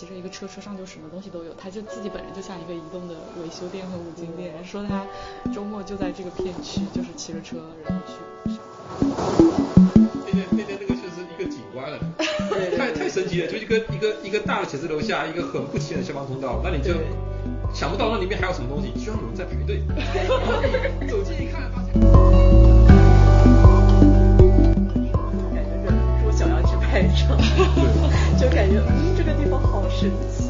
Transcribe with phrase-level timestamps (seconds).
[0.00, 5.04] 骑着一个车，车上就什么东西都有，他就自己本人就像一个移动的维修店和五金店，说他
[5.52, 8.14] 周末就在这个片区，就是骑着车然后去
[8.50, 8.56] 上
[10.24, 11.98] 那天那天那个就是一个景观 了，
[12.78, 16.94] 太太神奇了，就一个一个一个大的写字楼下一个很不起眼的消防通道，那你就
[17.74, 19.82] 想不到那里面还有什么东西，居然有人在排队，
[21.10, 22.00] 走近一看发现。
[25.52, 25.92] 感觉忍
[26.24, 27.36] 不住想要去拍照，
[28.40, 30.48] 就感觉嗯这个地方好神奇。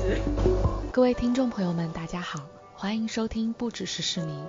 [0.92, 4.46] 各位听众朋友们，大家好，欢迎收听不只是市民，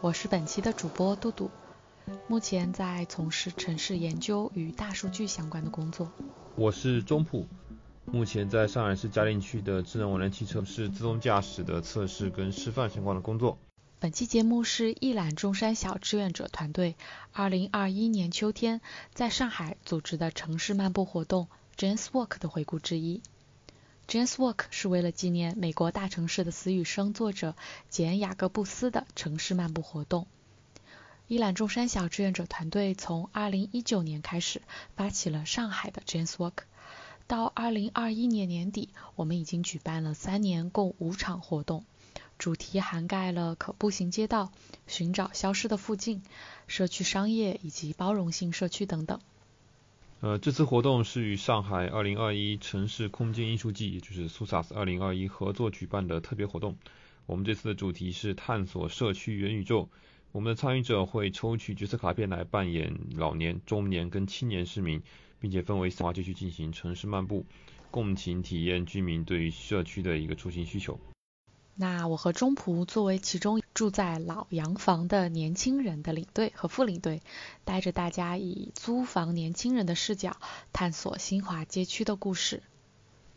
[0.00, 1.50] 我是本期的主播杜杜，
[2.28, 6.08] 目前在从事城市研究与大数据相关的工作。
[6.54, 7.48] 我是中普，
[8.04, 13.58] 目前在上海市嘉定区的智能网联汽车是自动驾驶的测试跟示范相关的工作。
[13.98, 16.94] 本期节目是一览众山小志愿者团队
[17.32, 18.80] 二零二一年秋天
[19.12, 23.22] 在上海组织的城市漫步活动 Jane's Walk 的回顾之一。
[24.08, 27.54] Jane's Walk 是为了纪念美国大城市的死与生作者
[27.88, 30.26] 简·雅各布斯的城市漫步活动。
[31.28, 34.60] 一览众山小志愿者团队从2019年开始
[34.96, 36.64] 发起了上海的 Jane's Walk，
[37.28, 41.84] 到2021年年底，我们已经举办了三年共五场活动。
[42.38, 44.50] 主题涵盖了可步行街道、
[44.88, 46.24] 寻找消失的附近、
[46.66, 49.20] 社区商业以及包容性社区等等。
[50.20, 56.76] 呃，这次活动是与上海2021城市空间艺术季，也就是 SUSAS 2021合作举办的特别活动。
[57.26, 59.88] 我们这次的主题是探索社区元宇宙。
[60.32, 65.00] 我们的参与者会抽取角色卡片来扮演老年、中年跟青年市民，
[65.38, 67.46] 并且分为三街区进行城市漫步，
[67.92, 70.98] 共情体验居民对于社区的一个出行需求。
[71.80, 77.22] 那我和中仆作为其中住在老洋房的年轻人的领队和副领队，
[77.64, 80.36] 带着大家以租房年轻人的视角
[80.72, 82.64] 探索新华街区的故事。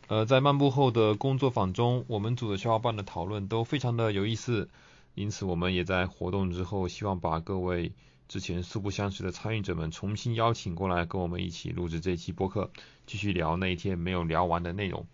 [0.08, 4.68] 呃，在漫步后的工作坊中，我们组的小伙伴的讨论都非常的有意思，
[5.14, 7.92] 因此我们也在活动之后，希望把各位
[8.26, 12.72] 之前素不相识的参与者们重新邀请过来，跟我们一起录制这期播客，
[13.06, 15.06] 继续聊那一天没有聊完的内容。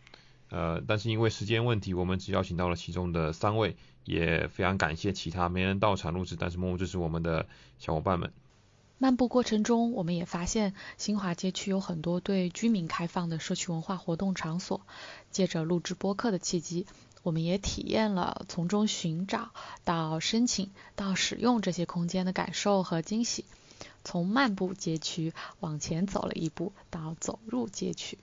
[0.50, 7.46] 呃，但是因为时间问题，我们只邀请到了其中的三位，也非常感谢其他没人到场录制，但是默默支持我们的
[7.78, 8.32] 小伙伴们。
[9.00, 14.80] 漫步过程中，我们也发现新华街区有很多对居民开放的社区文化活动场所。
[15.30, 16.84] 借着录制播客的契机，
[17.22, 19.50] 我们也体验了从中寻找
[19.84, 23.44] 到申请到使用这些空间的感受和惊喜。
[24.02, 28.18] 从漫步街区往前走了一步，到走入街区。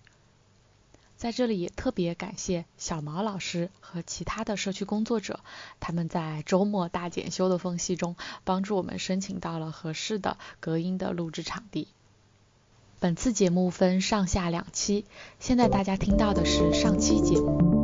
[1.25, 5.40] 在这里也特别感谢小毛老师和其他的社区工作者，
[5.80, 11.88] 他们在周末大检修的缝隙中，帮助我们申请到了合适的隔音的录制场地。
[13.00, 15.06] 本次节目分上下两期，
[15.40, 17.81] 现在大家听到的是上期节目。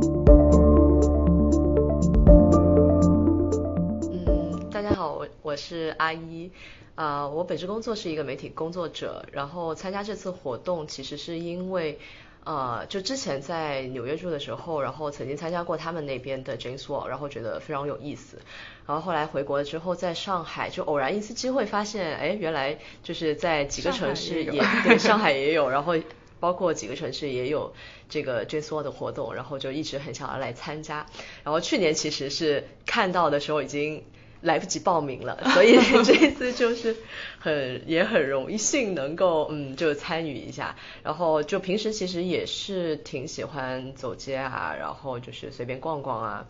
[4.08, 6.52] 嗯，大家好，我我是阿一，
[6.94, 11.98] 啊、我本职工作是一个媒体工作者，然后参加这次活动其实是因为。
[12.44, 18.38] 呃，就之前在纽约住的时候，然后曾经参加过他们那边的 James Wall，然后觉得非常有意思。
[18.86, 25.94] 然后后来回国了之后，在上海就偶然一次机会发现，哎，原来就是在几个城市也对上海也有，然后
[26.40, 27.72] 包括几个城市也有
[28.08, 31.06] 这个 James Walk 的活动，然后就一直很想要来参加。
[31.44, 34.04] 然后去年其实是看到的时候已经。
[34.42, 36.96] 来不及报名了， 所以 这次就是
[37.38, 46.46] 很也很荣幸能够嗯就参与一下，然后就平时其实也是挺喜欢走街啊，然后就是随便逛逛啊，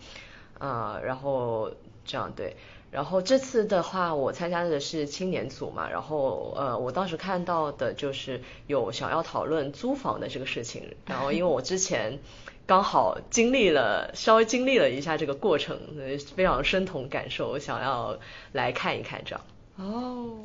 [0.63, 1.71] 呃，然后
[2.05, 2.57] 这样对，
[2.91, 12.19] 然后这次的话我参加的是青年组嘛，然后呃我当时看到的就是有想要讨论租房的这个事情，然后因为我之前。
[12.65, 15.77] 刚好经历了稍微经历了一下这个过程，
[16.37, 18.17] 非常深同感受，想要
[18.53, 19.45] 来看一看这样。
[19.77, 20.39] 哦，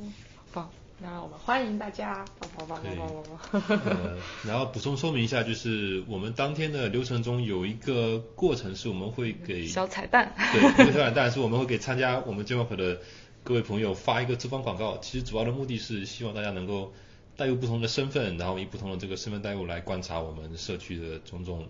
[0.52, 0.68] 棒！
[1.00, 2.26] 那我们欢迎大家。
[2.40, 3.80] 棒棒棒棒棒棒。
[3.86, 10.34] 呃，然后补充说明一下，就是我们当天的流程中有一个过程是我们会给小彩蛋。
[10.54, 13.00] 对，一个小彩蛋是我们会给参加我们 j a m 的
[13.44, 14.98] 各位朋友发一个资方广告。
[14.98, 16.94] 其实主要的目的是希望大家能够
[17.36, 21.68] 带入不同的身份，然后以不同的这个身份带入来观察我们社区的种种。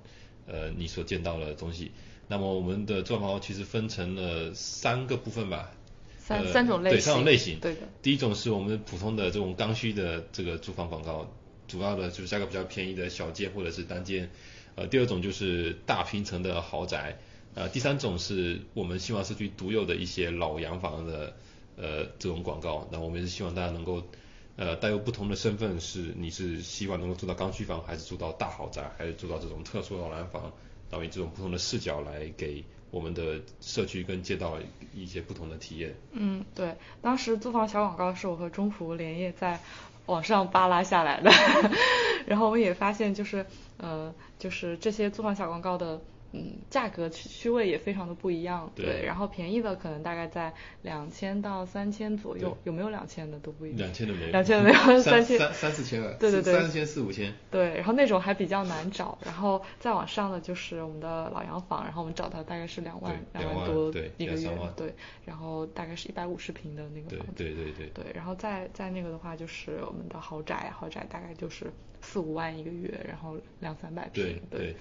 [0.49, 1.91] 呃，你所见到的东西，
[2.29, 5.71] 那么我们的做法其实分成了三个部分吧，
[6.27, 7.81] 三三种类型，对三种类型，对的。
[8.01, 11.33] 第一种是我们普通的这种刚需的这个住房广告，
[11.67, 14.29] 主要的就是价格比较便宜的小间或者是单间。
[14.75, 17.17] 呃，第二种就是大平层的豪宅，
[17.55, 21.35] 呃，第三种是我们希望社区独有的一些老洋房的
[21.77, 22.87] 呃这种广告。
[22.91, 24.03] 那我们是希望大家能够。
[24.59, 30.51] 呃，带有不同的身份，是你是希望能够住到刚需房，还是住到大豪宅，还是住到这种特殊老洋房？
[30.89, 34.57] 然后以这种不同的视角来给我们的社区跟街道
[34.93, 35.95] 一些不同的体验。
[36.11, 39.59] 嗯，对，当时租房小广告是我和中福连夜在
[40.05, 41.31] 网上扒拉下来的，
[42.25, 43.45] 然后我们也发现就是
[43.77, 46.01] 呃就是这些租房小广告的。
[46.33, 50.51] 嗯，价格区区位也非常的不一样，对，然后便宜的可能大概在
[50.81, 67.67] 两千到三千左右，有没有两千的都不一定，两千的没有，两千的没有，三千三三四千了，对对对，三千四五千，对，然后那种还比较难找，然后再往上的就是我们的老洋房，然后我们找到大概是两万两万多一个月，对，然后大概是一百五十平的那个房子，对对。
[67.77, 71.71] 对对，然后再再那个的话就是我们的豪宅，豪宅大概就是
[72.01, 74.75] 四五万一个月，然后两三百平，对。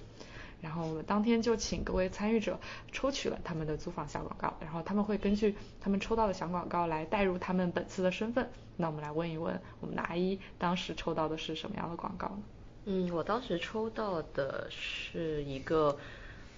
[0.59, 2.59] 然后我们当天就请各位参与者
[2.91, 8.49] 抽取了他们的租房小广告，然后他们会根据他们抽到的小广告来带入他们本次的身份。
[8.75, 12.39] 那我们来问一问我们的阿姨，当时抽到的是什么样的广告呢？
[12.85, 15.97] 嗯，我当时抽到的是一个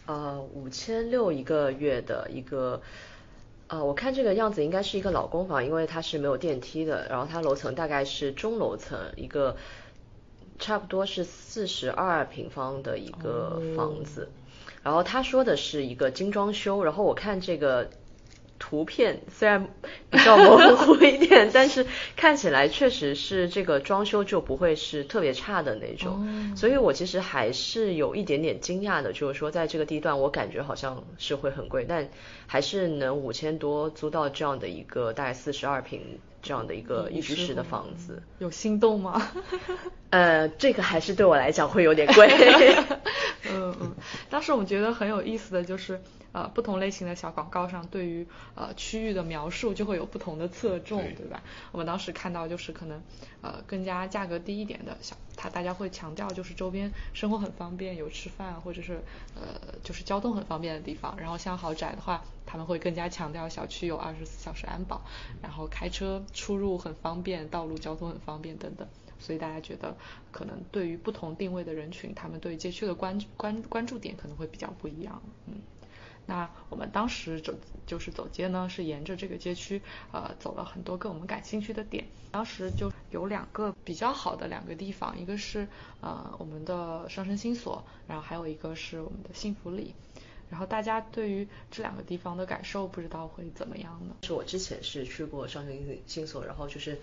[0.05, 2.81] 呃五千六一个月的一个，
[3.67, 9.57] 呃，我看这个样子应该是一个老公房，因为它是没有电梯的，然后它楼层大概是中楼层一个。
[10.59, 14.29] 差不多是四十二平方的一个房子，
[14.83, 17.89] 然后他说的是一个精装修，然后我看这个
[18.59, 19.69] 图片虽然
[20.09, 21.85] 比较模糊一点， 但是
[22.17, 32.09] 看起来确实是这个装修就不会是特别差的那种，所以我其实还是有一点点惊讶的，就是说在这个地段我感觉好像是会很贵，但
[32.47, 36.19] 还是能五千多租到这样的一个大概四十二平。
[36.41, 39.31] 这样的一个一居室的房子，有心动吗？
[40.11, 42.27] 呃，这个还是对我来讲会有点贵。
[43.51, 43.95] 嗯嗯，
[44.29, 46.01] 当时我们觉得很有意思的就是。
[46.31, 51.41] 呃，不同类型的小广告上对于呃区域的描述就会有不同的侧重，对吧？
[51.71, 53.01] 我们当时看到就是可能
[53.41, 59.01] 呃更加价格低一点的小，它大家会强调就是周边生活很方便，有吃饭或者是
[59.35, 61.15] 呃就是交通很方便的地方。
[61.17, 65.01] 然后像豪宅的话，他们会更加强调小区有二十四小时安保，
[65.41, 68.87] 然后开车出入很方便，道路交通很方便等等。
[69.17, 69.97] 所以大家觉得
[70.31, 75.55] 可能对于不同定位的人群，他们对街区的关关关注点可能会比较不一样，嗯。
[76.29, 77.51] 那我们当时走
[77.87, 79.81] 就是走街呢，是沿着这个街区，
[80.11, 82.05] 呃，走了很多个我们感兴趣的点。
[82.29, 85.67] 当时就有两个比较好的两个地方，一个是
[86.01, 89.95] 呃我们的上升新所，然后还有一个是我们的幸福里。
[90.51, 94.15] 然后大家对于这两个地方的感受，不知道会怎么样呢？
[94.21, 95.75] 是我之前是去过上升
[96.05, 96.99] 新所，然后就是。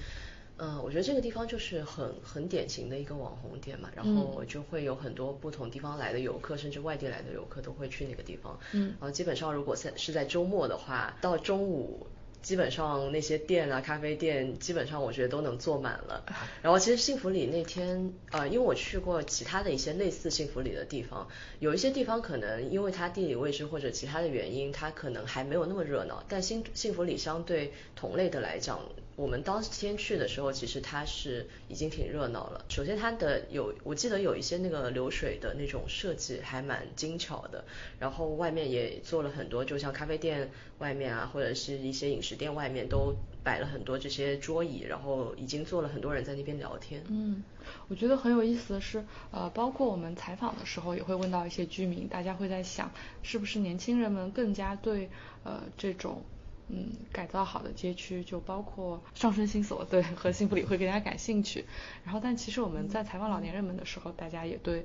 [0.59, 8.59] 嗯，我觉得这个地方就是很很典型的一个网红店嘛，然后就会有很多不同地方来的游客，甚至外地来的游客都会去那个地方。
[8.73, 12.07] 嗯，然后基本上如果在是在周末的话，到中午
[12.41, 16.25] 基本上那些店啊、咖啡店基本上我觉得都能坐满了。
[16.63, 28.81] 然后其实幸福里那天，呃，因为我去过其他的一些类似幸福里的地方，有一些地方可能因为它地理位置或者其他的原因，它可能还没有那么热闹，但幸幸福里相对同类的来讲。
[29.17, 32.65] 我们当天去的时候，其实它是已经挺热闹了。
[32.69, 37.65] 首先它的有，我记得有一些那个流水的那种设计还蛮精巧的，
[37.99, 47.03] 然后外面也做了很多，就像咖啡店外面啊，或者是一些饮食店外面都摆了很多这些桌椅，然后已经坐了很多人在那边聊天。
[47.09, 47.43] 嗯，
[47.89, 52.93] 我觉得很有意思的是，呃，包括我们采访的时候也会问到一些居民，大家会在想，
[53.23, 55.09] 是不是年轻人们更加对
[55.43, 56.23] 呃这种。
[56.69, 61.65] 嗯，改造好的街区就包括上升新所，对，和幸福里会更加感兴趣。
[62.05, 64.85] 然后，但其实我们在采访老年人们的时候，大家也对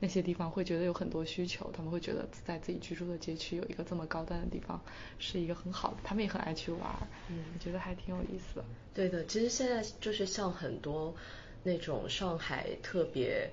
[0.00, 4.80] 那些地方会觉得有很多需求，他们会觉得在自己居住的街区有一个这么高端的地方
[5.20, 6.80] 是一个很好的，他们也很爱去玩。
[7.28, 8.64] 嗯，我觉得还挺有意思的。
[8.92, 11.14] 对的，其实现在就是像很多
[11.62, 13.48] 那种上海特别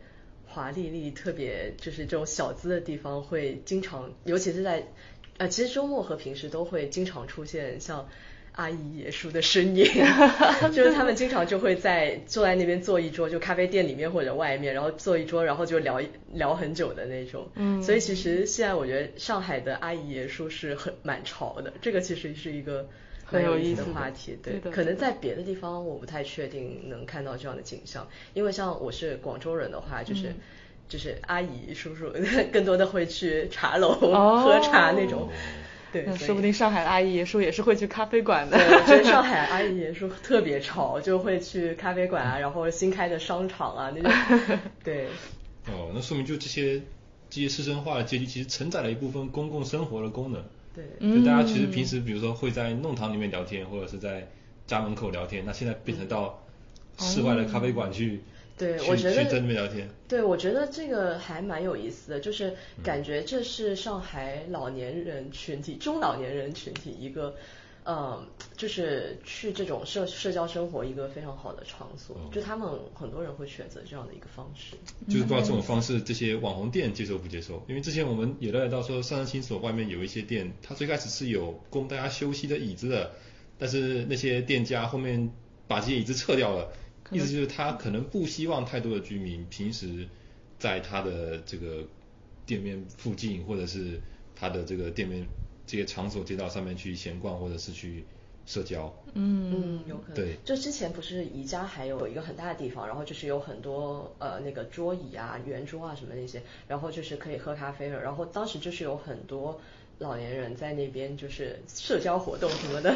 [0.47, 4.83] 华丽丽、特别就是这种小资的地方，会经常，尤其是在。
[5.37, 8.07] 呃，其实周末和平时都会经常出现像
[8.53, 9.85] 阿姨爷叔的身影，
[10.73, 16.01] 就是他们经常就会在坐在那边坐一桌，就咖啡店里面或者外面，然后坐一桌，然后就聊
[16.33, 17.47] 聊很久的那种。
[17.53, 22.89] 嗯，所以其实现在我觉得上海的阿姨爷叔是很蛮潮的，这个其实是一个
[23.23, 24.35] 很有意思的话题。
[24.41, 30.33] 对，可能在别的地方我不太确定能看到这样的景象，因为像我是广州人的话，就是。
[30.89, 32.11] 就是阿姨叔叔
[32.51, 35.29] 更多的会去茶楼 喝茶那种，
[35.91, 38.57] 对，那说不定上海阿姨爷叔也是会去咖啡馆的。
[38.57, 44.59] 我觉得上 海阿姨爷叔特别潮，就会去咖啡馆啊，然后新开的商场啊那种。
[44.83, 45.07] 对。
[45.67, 46.81] 哦，那说明就这些
[47.29, 50.41] 这些师生化的街区，其实承载了一部分公共生活的功能。
[50.73, 50.85] 对。
[51.01, 54.27] 就大家其实平时比如说会在弄堂里面聊天，或者是在
[54.65, 56.41] 家门口聊天，那现在变成到
[56.97, 58.21] 室外的咖啡馆去。
[58.57, 59.87] 对，我觉得在那边聊天。
[60.07, 67.35] 对，我觉得这个还蛮有意思的，就是感觉这是上海老年人群体、中老年人群体一个。
[67.89, 74.75] 嗯，就是去这种社社交生活一个非常好的场所，就他们很多人会选择这样的一个方式。
[75.07, 77.63] 就是不知道这种方式，这些网红店接受不接受？
[77.65, 83.11] 因为之前我们也了解到说，上山新所外面有一些店，它最开始是有供大家休息的椅子的，
[83.57, 85.31] 但是那些店家后面
[85.65, 86.73] 把这些椅子撤掉了，
[87.11, 90.07] 意思就是他可能不希望太多的居民平时
[90.59, 91.85] 在他的这个
[92.45, 94.01] 店面附近，或者是
[94.35, 95.25] 他的这个店面。
[95.69, 98.05] 这些场所街道上面去闲逛，或者是去
[98.45, 98.85] 社交，
[99.15, 100.15] 嗯嗯，有可能。
[100.15, 109.59] 对，就之前不是宜家还有一个很大的地方，然后就是有很多呃那个桌椅啊、圆桌啊什么那些，然后就是可以喝咖啡了，然后当时就是有很多。
[109.99, 112.95] 老年人在那边就是社交活动什么的，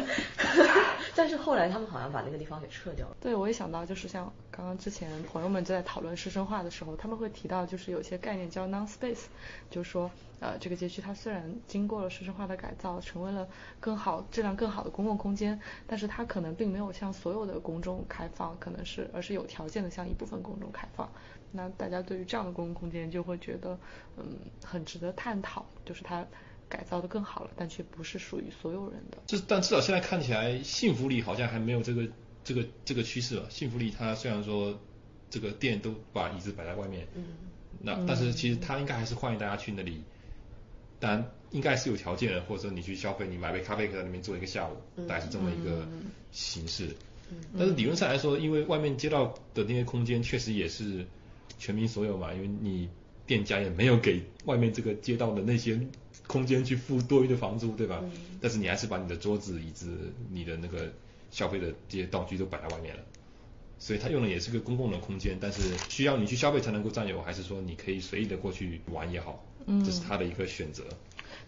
[1.16, 3.16] 但是后来他们好像把那个地方给撤掉了。
[3.20, 9.24] 对，我也想到，就是像刚刚之前朋友们在讨论师生化的时候，他们会提到，就是有些概念叫 non space，
[9.68, 13.48] 就是说，呃，这个街区它虽然经过了师生化的改造，成为了
[13.80, 21.10] 更好、质量更好的公共空间，但是它可能并没有向所有的公众开放，可能是而是有条件的向一部分公众开放。
[21.50, 23.76] 那大家对于这样的公共空间就会觉得，
[24.16, 26.24] 嗯，很值得探讨，就是它。
[26.72, 29.18] 改造的更好了，但却不是属于所有人的。
[29.26, 32.08] 这但至少现在看起来，幸福里好像还没有这个
[32.42, 33.44] 这个这个趋势吧。
[33.50, 34.80] 幸福里它虽然说
[35.28, 37.24] 这个店都把椅子摆在外面，嗯，
[37.82, 40.02] 那但是其实它应该还是欢迎大家去那里，
[40.98, 44.74] 当然应该是有条件的，或者说你去消费，你买杯咖啡可以在那边坐一个下午，
[45.06, 45.86] 大概是这么一个
[46.30, 46.88] 形式。
[47.58, 51.04] 但是理论上来说，因为外面街道的那些空间确实也是
[51.58, 52.88] 全民所有嘛，因为你
[53.26, 55.78] 店家也没有给外面这个街道的那些。
[56.32, 58.02] 空间去付多余的房租，对吧？
[58.40, 60.90] 但是你还是把你的桌子、椅子、你的那个
[61.30, 63.02] 消费的这些道具都摆在外面了，
[63.78, 69.44] 所以它用的也是个公共的空间，但是需要你去消费才能够占有，还是说你可以随意的过去玩也好，
[69.84, 70.84] 这是他的一个选择。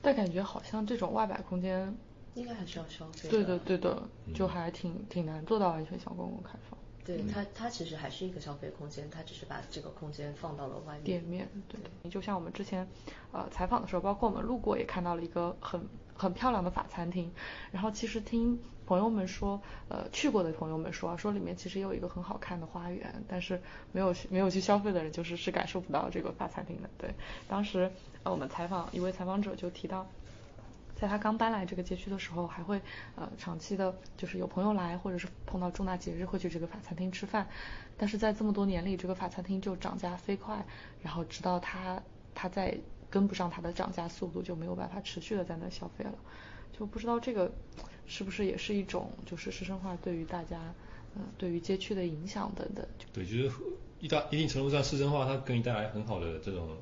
[0.03, 1.97] 但感觉好像这种外摆空间
[2.35, 3.31] 应该还是要消费。
[3.31, 4.03] 对的，对的，
[4.35, 6.79] 就还挺挺难做到完全向公共开放。
[7.05, 11.05] 对它，它其实还是一个消费空间，它只是把这个空间放到了外面。
[11.05, 12.11] 店面，对你。
[12.11, 12.89] 就像我们之前
[13.31, 17.31] 呃采访的时候，包括我们路过也看到了一个很很漂亮的法餐厅。
[17.71, 23.61] 然后其实听朋友们说，呃去过的朋友们说，说里面其实有一个很好看的花园，但是
[23.93, 26.89] 没有没有去消费的人就是是感受不到这个法餐厅的。
[26.97, 27.15] 对，
[27.47, 27.91] 当时
[28.23, 30.07] 呃我们采访一位采访者就提到。
[31.05, 32.81] 在他刚搬来这个街区的时候，还会
[33.15, 37.47] 呃长期的，就是有朋友来，或者是碰到重大节日会去这个法餐厅吃饭。
[37.99, 40.65] 但是在这么多年里，这个法餐厅就涨价飞快，
[41.03, 42.03] 然后直到他
[42.35, 42.79] 他在
[43.11, 46.15] 跟不上它的涨价速度，就没有办法持续的在那消费了。
[46.73, 47.53] 就不知道这个
[48.07, 50.59] 是不是也是一种就是师生化对于大家
[51.17, 52.83] 嗯对于街区的影响等等。
[53.13, 53.53] 对，就是
[54.01, 56.79] 一大一定程度上师生化它给你带来很好的这种。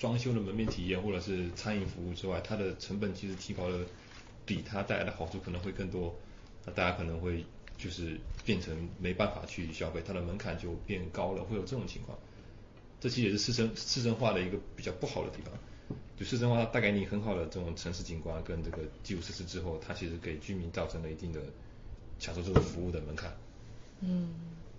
[0.00, 3.84] 装修的门面体验或者是餐饮服务之外，它的成本其实提高了，
[4.46, 6.14] 比它带来的好处可能会更多。
[6.64, 7.44] 那大家可能会
[7.76, 12.18] 就是变成没办法去消费，它的门槛就变高了，会有这种情况。
[12.98, 15.52] 这其实也是市政市政化的一个比较不好的地方。
[16.16, 21.42] 就市政化带给你很好的这种城市景观跟这个基础设施之后，它其实给居民造成了一定的
[22.18, 23.30] 享受这种服务的门槛。
[24.00, 24.34] 嗯。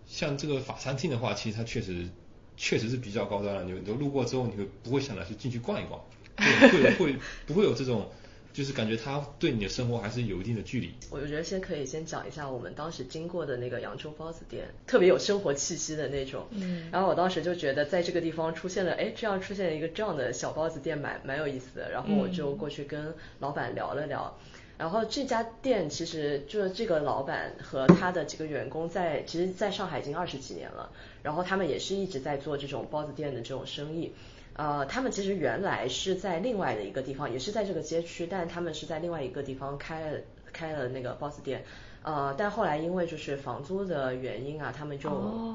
[0.08, 2.10] 像这个法餐厅的话，其实它确实。
[2.58, 6.00] 确实是比较高端了，你你路过之后，你会不会想着去进去逛一逛？
[6.38, 7.15] 会会
[7.46, 8.10] 不会有这种，
[8.53, 10.93] 就是感觉它对你的生活还是有一定的距离？
[11.10, 16.48] 我觉得先可以先讲一下我们当时经过的那个扬州包子店，特别有生活气息的那种。
[16.51, 16.89] 嗯。
[16.91, 21.91] 然后我当时就觉得在这个地方出现了，哎，这样出现一个这样的小包子店，蛮蛮有意思的。
[21.91, 24.36] 然后我就过去跟老板聊了聊。
[24.81, 30.89] 然后这家店其实就是这个老板和他的几个员工在，其实在上海已经二十几年了。
[31.21, 34.11] 然后他们也是一直在做这种包子店的这种生意。
[34.55, 40.17] 呃，他们其实原来是在另外的一个地方，也是在这个街区，但他们是在另外一个地方开了
[40.51, 41.63] 开了那个包子店。
[42.01, 45.11] 呃，但后来因为就是房租的原因啊，他们就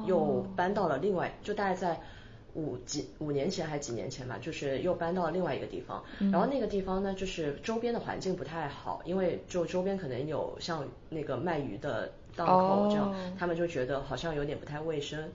[0.06, 2.00] 又搬到了另外，就大概在。
[2.56, 15.28] 五几五年前还是几年前吧，就是又搬到另外一个地方，然后那个地方呢，就是周边的环境不太好，因为就周边可能有像那个卖鱼的档口这样，他们就觉得好像有点不太卫生，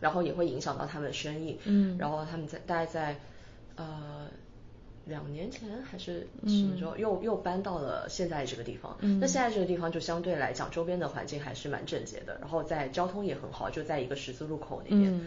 [0.00, 3.16] 然后也会影响到他们的生意，嗯，然后他们在大概在
[3.76, 4.26] 呃
[5.06, 15.20] 两年前还是什么时候又又搬到了现在这个地方，那现在这个地方就相对来讲周边的环境还是蛮整洁的，然后在交通也很好，就在一个十字路口那边。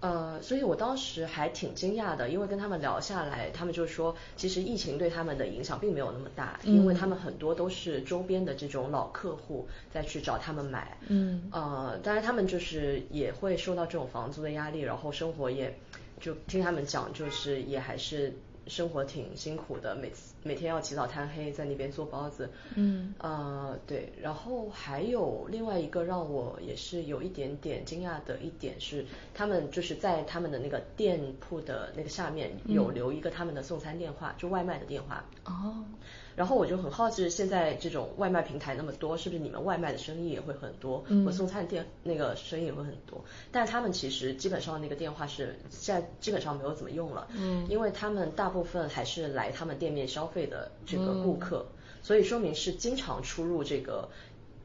[0.00, 10.96] 呃，所以我当时还挺惊讶的，因为跟他们聊下来，他们就说，其实疫情对他们的影响并没有那么大，因为他们很多都是周边的这种老客户再去找他们买。
[11.08, 11.48] 嗯。
[11.52, 15.76] 呃，当然他们就是也会受到这种房租的压力，然后生活也，
[16.20, 18.32] 就听他们讲，就是也还是。
[18.68, 22.50] 生活挺辛苦的，每次每天要起早贪黑在那边做包子。
[22.74, 29.04] 嗯，呃，对，然后还有另外一个让我也是有一点点惊讶的一点是，
[29.34, 35.24] 他们就是在他们的那个店铺的那个下面有留一个他们的送餐电话，就外卖的电话。
[35.44, 35.84] 哦。
[36.38, 41.02] 然后我就很好奇，现在这种外卖平台那么多，是不是你们外卖的生意也会很多？
[41.08, 41.26] 嗯。
[41.26, 43.24] 或送餐店那个生意也会很多？
[43.50, 47.26] 但是他们其实基本上那个电话是现在基本上没有怎么用了。
[47.36, 47.66] 嗯。
[47.68, 51.66] 因为他们大部分还是来他们店面消费的这个顾客，
[52.04, 54.08] 所以说明是经常出入这个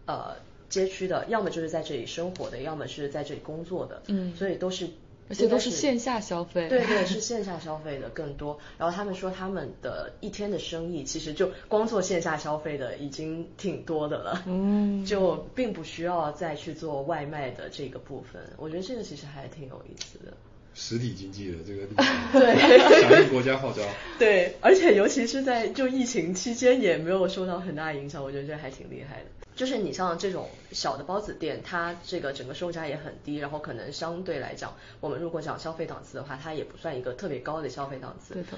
[0.06, 0.36] 呃
[0.70, 4.04] 街区的，要么就是在这里生活的，要么是在这里工作的。
[4.10, 4.36] 嗯。
[4.36, 4.88] 所以都是。
[5.30, 8.60] 而且都是线下消费，对对，是线下消费的更多。
[8.78, 18.42] 然后他们说他们的一天的生意其实就光做线下消费的已经挺多的了，嗯，就并不需要再去做外卖的这个部分。
[18.58, 20.34] 我觉得这个其实还挺有意思的。
[20.76, 21.86] 实体经济的这个
[22.34, 23.82] 对，响应国家号召。
[24.18, 29.26] 对，而且尤其是在就疫情期间也没有受到很大影响，我觉得这还挺厉害的。
[29.56, 38.34] 就是你像这种小的包子店，它这个整个售价也很低，然后可能相对来讲，我们如果讲消费档次的话，它也不算一个特别高的消费档次。
[38.34, 38.50] 对的。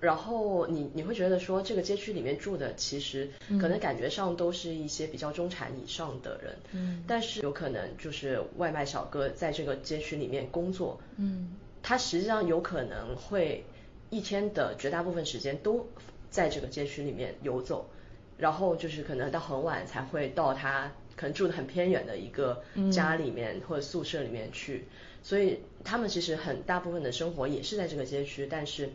[0.00, 3.30] 然后你你会觉得说，这个街区里面住的其实
[3.60, 6.56] 可能感觉上都是一些比较中产以上的人。
[6.72, 7.04] 嗯。
[7.06, 10.98] 但是有可能就是外卖小哥在这个街区里面工作。
[11.16, 11.56] 嗯。
[11.82, 13.64] 他实际上有可能会
[14.08, 15.86] 一天的绝大部分时间都
[16.30, 17.88] 在这个街区里面游走。
[18.38, 24.86] 然后就是可能到很晚才会到他可能住的很偏远的一个家里面或者宿舍里面去，
[25.22, 28.88] 所以他们其实很大部分的生活也是在这个街区，但是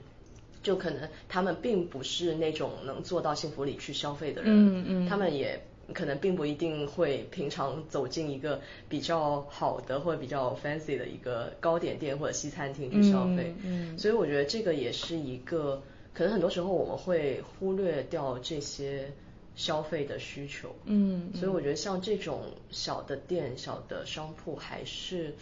[0.66, 5.62] 就可能他们并不是那种能做到幸福里去消费的人，嗯嗯，他们也
[5.94, 15.82] 可能并不一定会平常走进一个比较好的或者比较 fancy 的一个糕点店或者西餐厅去消费，嗯，所以我觉得这个也是一个
[16.14, 19.12] 可能很多时候我们会忽略掉这些。
[19.58, 25.34] 消费的需求，嗯，所以我觉得像这种小的店、小的商铺，还是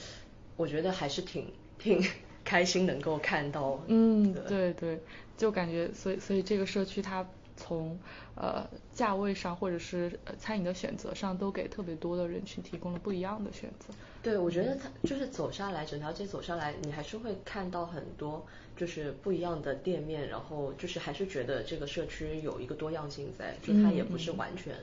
[0.56, 1.48] 我觉得还是挺
[1.80, 2.00] 挺
[2.44, 3.80] 开心能够看到。
[3.88, 5.00] 嗯，对对，
[5.38, 7.26] 就感觉所以所以这个社区它
[7.56, 7.98] 从
[8.36, 13.94] 呃价位上或者是餐饮的选择上，都给特别多的人群提供了不一样的选择。
[14.22, 18.46] 对，我觉得它就是走下来，整条街走下来，你还是会看到很多。
[18.76, 24.74] 就是不一样的店面，然后就是还是觉得这个社区有一个多样性在，就它也不是完全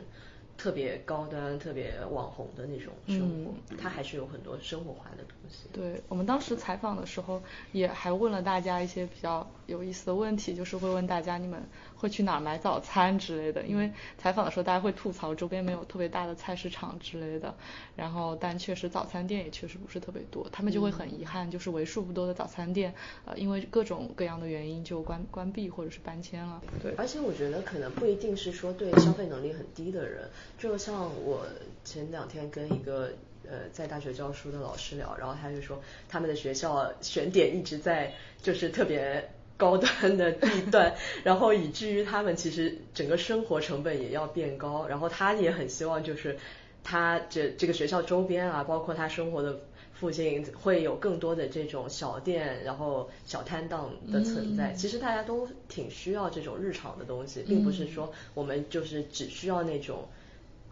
[0.56, 5.68] 特别高端、特别网红的那种生活，它还是有很多生活化的东西。
[5.72, 11.60] 对我们当时采访的时候，也还问了大家一些比较有意思的问题，就是会问大家你们。
[12.00, 13.62] 会去哪儿买早餐之类的？
[13.66, 17.54] 因为采访的时候大家会吐槽周边没有特别大的菜市场之类的，
[17.94, 22.94] 然后但确实早餐店也确实不是特别多，他们就会很遗憾，就是为数不多的早餐店，
[23.26, 26.62] 呃，因为各种各样的原因就关关闭或者是搬迁了。
[26.82, 31.44] 对，而且我觉得可能不一定是说对消费能力很低的人，就像我
[31.84, 33.12] 前两天跟一个
[33.50, 39.28] 呃在大学教书的老师聊，然后他就说他们的学校选点一直在就是特别。
[39.60, 46.38] 高端的地段，然后以至于他们其实整个生活成本也要变高，然后他也很希望就是
[46.82, 49.60] 他这这个学校周边啊，包括他生活的
[49.92, 54.72] 附近会有更多的这种小店，然后小摊档的存在。
[54.72, 60.08] 其实大家都挺需要这种日常的东西，并不是说我们就是只需要那种。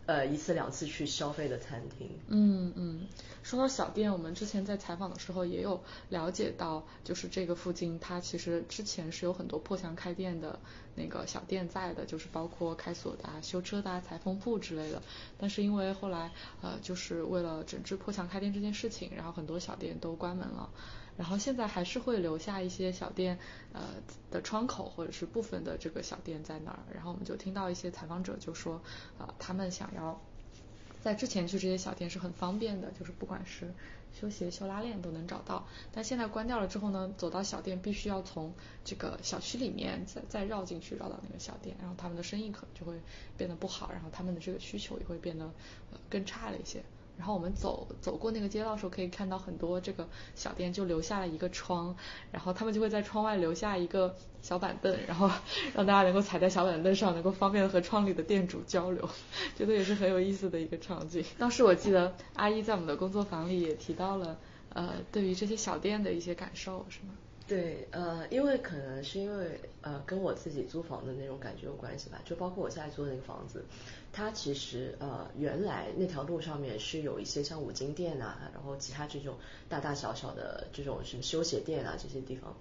[0.09, 2.09] 呃，一次两次去消费的餐厅。
[2.29, 3.07] 嗯嗯，
[3.43, 10.59] 说到小店，我们之前在采访的时候也有了解到，就是这个附近它其实之前是有很多破墙开店的
[10.95, 15.03] 那个小店在的，就是包括开锁的啊、修车的啊、裁缝铺之类的。
[15.37, 20.71] 但是因为后来呃，就是为了整治破墙开店这件事情，然后很多小店都关门了。
[21.19, 23.39] 然后现在还是会留下一些小店，
[23.73, 23.83] 呃
[24.31, 26.79] 的窗口或者是部分的这个小店在那儿。
[26.95, 28.81] 然后我们就听到一些采访者就说，
[29.19, 30.21] 呃，他们想要
[31.03, 33.75] 在之前去这些小店是很方便的，就是不管是
[34.19, 35.67] 修鞋、修拉链都能找到。
[35.93, 38.55] 但现在关掉了之后呢，走到小店必须要从
[38.85, 43.01] 这个小区里面再再绕进去，绕到那个小店，然后他们的生意可能就会
[43.37, 45.45] 变得不好，然后他们的这个需求也会变得
[45.93, 46.83] 呃更差了一些。
[47.19, 51.95] 然后我们走走过那个街道的时候，可以看到很多这个小店就留下了一个窗，
[52.31, 55.29] 然后他们就会在窗外留下一个小板凳，然后
[55.75, 59.09] 让大家能够踩在小板凳上，能够方便和窗里的店主交流，
[59.59, 61.25] 觉得也是很有意思的一个场景。
[61.37, 64.39] 当时我记得阿姨在我们的工作坊里也提到了，
[64.73, 67.15] 呃对于这些小店的一些感受，是吗？
[67.49, 73.65] 对，呃，因为可能是因为呃跟我自己租房的那种感觉有关系吧，就包括我现在租的那个房子，
[74.13, 82.55] 它其实呃原来那条路上面是有一些像五金店啊，然后其他这种大大小小的这种什么修鞋店啊这些地方，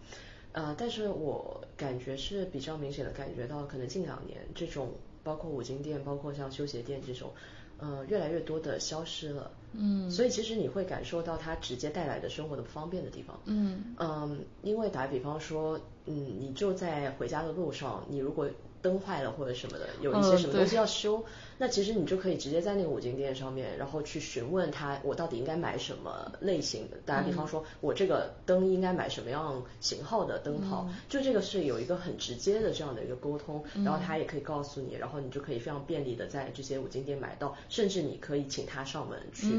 [0.53, 7.33] 呃，但是我感觉是比较明显的感觉到，可能近两年这种包括五金店，包括像修鞋店这种。
[7.79, 13.95] 呃，越来越多的消失了，嗯，所以其实你会感受到它直接带来的生活的不方便的地方，嗯。
[13.99, 18.49] 嗯，因为打比方说，嗯，你就在回家的路上，你如果
[18.81, 21.23] 灯坏了或者什么的，有一些什么东西要修，
[21.57, 26.97] 那其实你就可以直接在那个五金店上面，然后去询问他，我到底应该买什么类型的。
[27.05, 39.53] 打比方说，我这个灯应该买什么样型号的灯泡，就这个是有一个很直接的这样的一个沟通，然后他也可以告诉你，然后你就可以非常便利的在这些五金店买到，甚至你可以请他上门去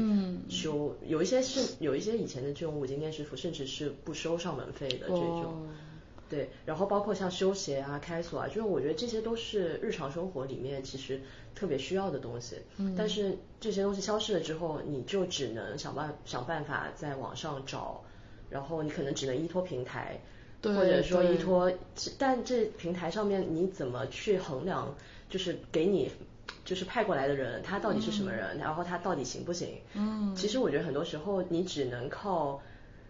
[0.49, 0.95] 修。
[1.05, 5.67] 有一些是有一些以前的这种五金店师傅，甚至是不收上门费的这种。
[6.29, 11.19] 对，然后包括像修鞋啊、开锁啊，就是我觉得这些都是日常生活里面其实
[11.55, 12.57] 特别需要的东西。
[12.77, 12.93] 嗯。
[12.95, 18.03] 但是这些东西消失了之后，你就只能想办想办法在网上找，
[18.49, 20.21] 然后你可能只能依托平台，
[20.61, 21.71] 或者说依托，
[22.19, 24.95] 但这平台上面你怎么去衡量？
[25.29, 26.11] 就是给你
[26.63, 28.57] 就是派过来的人，他到底是什么人？
[28.59, 29.79] 然后他到底行不行？
[29.95, 30.35] 嗯。
[30.35, 32.61] 其实我觉得很多时候你只能靠。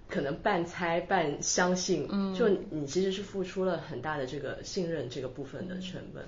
[0.09, 2.33] 可能半猜半相信，嗯。
[2.33, 6.25] 就你其实是付出了很大的这个信任这个部分的成本，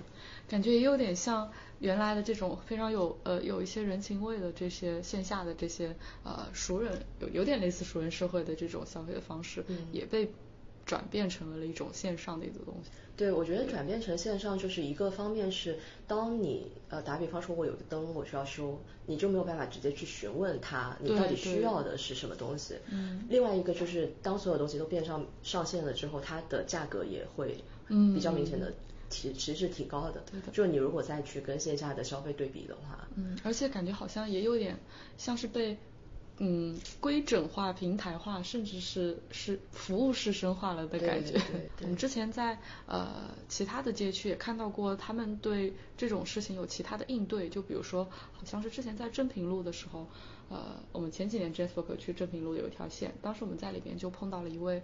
[0.48, 10.30] 感觉也有点像原来的这种非常有呃有一些人情味的这些线下的这些呃熟人，有有点类似熟人社会的这种消费的方式，也被
[10.86, 12.90] 转变成了一种线上的一个东西。
[13.18, 22.76] 对，我觉得转变成线上就是一个方面是，当你呃打比方说我有个灯我需要修，你就没有办法直接去询问他你到底需要的是什么东西。
[22.90, 23.26] 嗯。
[23.30, 28.74] 另外一个就是当所有东西都变上上线了之后，它的价格也会比较明显的
[29.10, 30.24] 提其实是提高的。
[30.32, 30.48] 对的。
[30.52, 33.08] 就你如果再去跟线下的消费对比的话。
[33.16, 34.80] 嗯，而且感觉好像也有点
[35.18, 35.78] 像是被。
[36.38, 41.40] 嗯，规整化、平台化，甚至是是服务式深化了的感觉。
[41.82, 47.48] 我们之前在呃其他的街区也看到过，他们对这种事情有其他的应对。
[47.48, 50.08] 就比如说，好像是之前在正平路的时候，
[50.50, 54.82] 呃，我们前几年 Jasper 去正平路有一条线，当时我们在里边就碰到了一位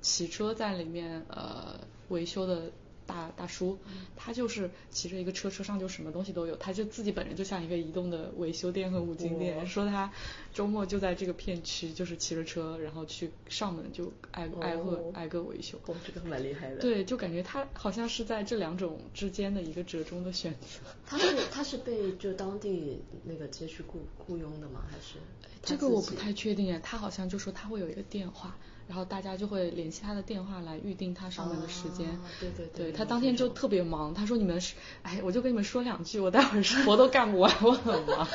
[0.00, 2.70] 骑车在里面呃维修的。
[3.12, 3.78] 大大叔，
[4.16, 9.66] 他就是骑着一个车，车上就什么东西都有，他就自己本人就像一个移动的维修店和五金店。
[9.66, 10.10] 说他
[10.54, 15.78] 周末就在这个片区，就是骑着车，然后去上门就挨挨个挨个维修。
[15.86, 16.76] 哦，这个蛮厉害的。
[16.80, 20.80] 对，就感觉他好像是在这两种之间的一个折中的选择。
[21.06, 24.84] 他是他是被就当地那个街区雇雇佣的吗？
[24.90, 25.18] 还是？
[25.62, 28.56] 这个我不太确定哎，他好像就说他会有一个电话。
[28.88, 32.18] 然后大家就会联系他的电话来预定他上班的时间。
[32.40, 32.92] 对对对。
[32.92, 38.26] 他当天就特别忙，他说你们是，哎，我就跟你们说两句，我待会儿活都干不完，我很忙。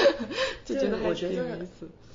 [0.64, 1.66] 就觉得我觉得，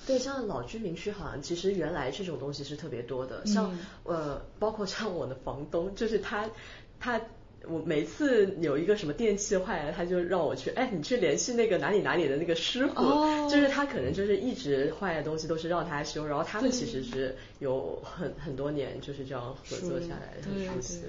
[0.06, 6.50] 对，像老居民区好像其实原来这种东西是特别多的，像呃，包括像我的房东，就是他
[7.00, 7.22] 他。
[7.67, 12.93] 我每次有一个什么电器坏了，他就让我去，哎，你去联系那个哪里哪里的那个师傅，
[13.50, 21.02] 就是他可能就是一直坏的东西都是让他修，然后他们其实是有很很多年就是这样合作下来的，很熟悉，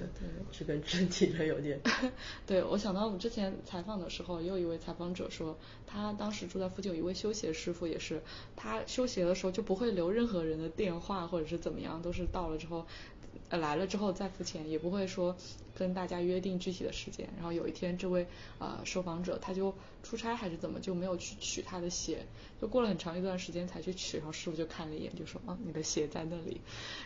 [0.51, 1.79] 是跟肢体的有点。
[2.45, 8.21] 对，我想到我们之前采访的时候，也有一位采访者说，他当时住在附近有一位修鞋师傅，也是
[8.55, 12.85] 他修鞋的时候就不会留任何人的电话或者是怎么样，都是到了之后。
[13.53, 15.37] 呃，来了之后再付钱，也不会说
[15.75, 17.29] 跟大家约定具体的时间。
[17.35, 18.25] 然后有一天，这位
[18.57, 22.25] 呃受访者他就出差还是怎么，就没有去取他的鞋，
[22.59, 24.17] 就过了很长一段时间才去取。
[24.17, 26.61] 然后师傅就看了一眼，就说啊，你的鞋在那里。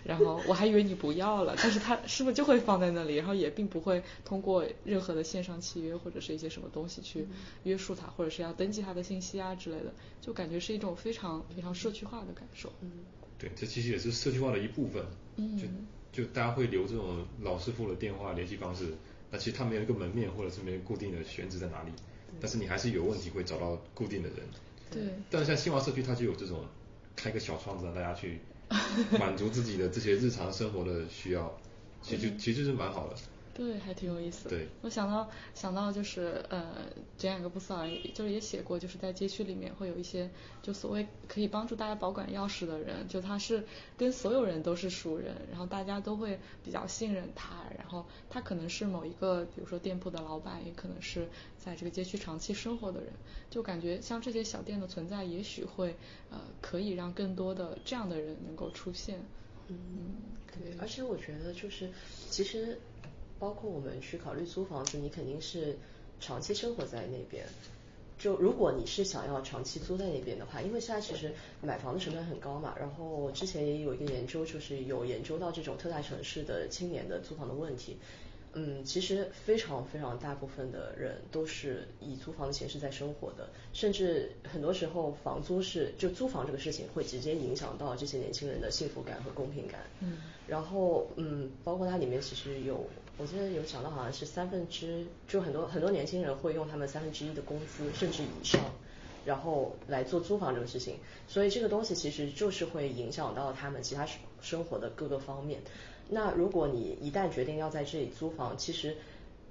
[0.05, 7.27] 然后我还以为你不要了，但是他师傅就会放在那里，然后也并不会通过任何的线上契约或者是一些什么东西去
[7.63, 12.71] 约束他，或者是要登记他的信息啊之类的，就感觉是一种非常非常社区化的感受。
[12.79, 12.89] 嗯，
[13.37, 15.05] 对，这其实也是社区化的一部分。
[15.35, 15.57] 嗯。
[15.57, 15.67] 就
[16.25, 18.93] 大家会留这种老师傅的电话联系方式，
[19.31, 21.91] 那其实他没有一个门面或者是没有固定的选址在哪里，
[22.39, 24.37] 但是你还是有问题会找到固定的人。
[24.91, 25.01] 对。
[25.29, 26.65] 但是像新华社区，它就有这种
[27.15, 28.39] 开个小窗子让大家去
[29.19, 31.57] 满足自己的这些日常生活的需要，
[32.01, 33.15] 其实其实是蛮好的。
[33.57, 34.47] 对，还挺有意思。
[34.47, 36.75] 对，我想到想到就是呃，
[37.17, 40.29] 简雅各布斯尔就是也写过，就是在街区里面会有一些
[40.61, 43.65] 就所谓可以帮助大家保管钥匙的人，就他是
[43.97, 53.11] 跟所有人都是熟人，然后大家都会比较信任他，然后他可能是某一个比如说店铺的老板，也可能是在这个街区长期生活的人，
[53.49, 55.95] 就感觉像这些小店的存在，也许会
[56.29, 59.19] 呃可以让更多的这样的人能够出现。
[59.67, 59.77] 嗯，
[60.53, 61.89] 对，而且我觉得就是
[62.29, 62.77] 其实。
[63.39, 65.77] 包括我们去考虑租房子，你肯定是
[66.19, 67.45] 长期生活在那边。
[68.19, 72.75] 就如果你是想要长期租在那边的话，因为现在其实买房的成本很高嘛。
[72.79, 77.97] 然后之前也有一个研究，就是有研究到这种特大城市的青年的租房的问题。
[78.53, 89.81] 嗯，其实非常非常大部分的人都是以租房的形式在生活的，甚至很多时候房租是就租房这个事情会直接影响到这些年轻人的幸福感和公平感。
[89.99, 92.83] 嗯，然后嗯，包括它里面其实有。
[93.19, 98.61] 我记得有讲到，好像是三分之，就很多很多年轻人会用他们三分之一的工资甚至以上，
[99.25, 100.97] 然后来做租房这个事情。
[101.27, 105.59] 所以这个东西其实就是会影响到他们其他生生活的各个方面。
[106.09, 108.95] 那如果你一旦决定要在这里租房，其实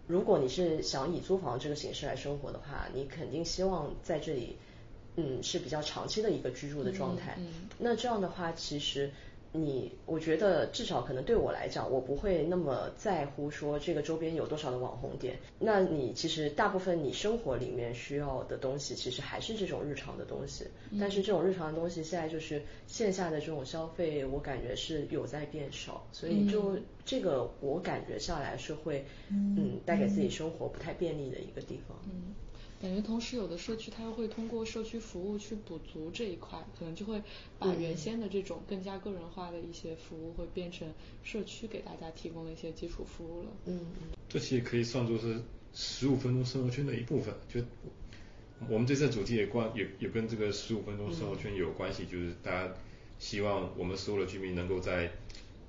[0.07, 4.57] 如果你是想以租房这个形式来生活的话，你肯定希望在这里，
[5.17, 7.37] 嗯，是比较长期的一个居住的状态。
[7.79, 9.11] 那这样的话，其实。
[9.53, 15.39] 你我觉得至少可能对我来讲，我不会那么在乎说这个周边有多少的网红店。
[15.59, 20.67] 那你其实大部分你生活里面需要的东西，其实还是这种日常的东西。
[21.01, 26.07] 但是这种日常的东西现在就是线下的这种消费，我感觉是有在变少。
[26.13, 31.97] 所以就这个我感觉下来是会嗯带给自己生活不太便利的一个地方。
[32.05, 32.35] 嗯。
[32.79, 37.23] 感觉同时有的社区它又会通过社区服务去补足这一块，可能就会
[37.59, 40.87] 把原先的这种更加个人化的一些服务会变成
[41.25, 43.49] 社区给大家提供的一些基础服务了。
[43.65, 43.81] 嗯，
[44.29, 45.41] 这其实可以算作是
[45.73, 47.35] 十五分钟生活圈的一部分。
[47.49, 47.63] 就
[48.69, 52.75] 我们这次主题也关也也跟这个十五分钟生活圈有关系，就是大家
[53.19, 55.13] 希望我们所有的居民能够在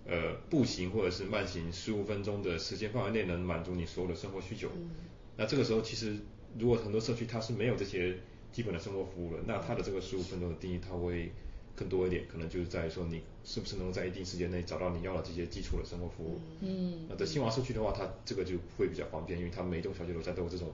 [0.05, 4.67] 呃步行或者是慢行十五分钟的时间范围内能满足你所有的生活需求。
[4.75, 4.91] 嗯
[5.37, 6.17] 那这个时候其实。
[6.57, 8.15] 如果很多社区它是没有这些
[8.51, 11.31] 基本的生活服务的，那它的这个十五分钟的定义它会
[11.75, 16.39] 更多一点，可能就是在于说你是不是能够在一定时间内找到你要的这些基础的生活服务。
[16.61, 17.05] 嗯。
[17.07, 20.71] 那在新华社区的话，它这个就会比较方便，因为它每一栋小区楼下都有这种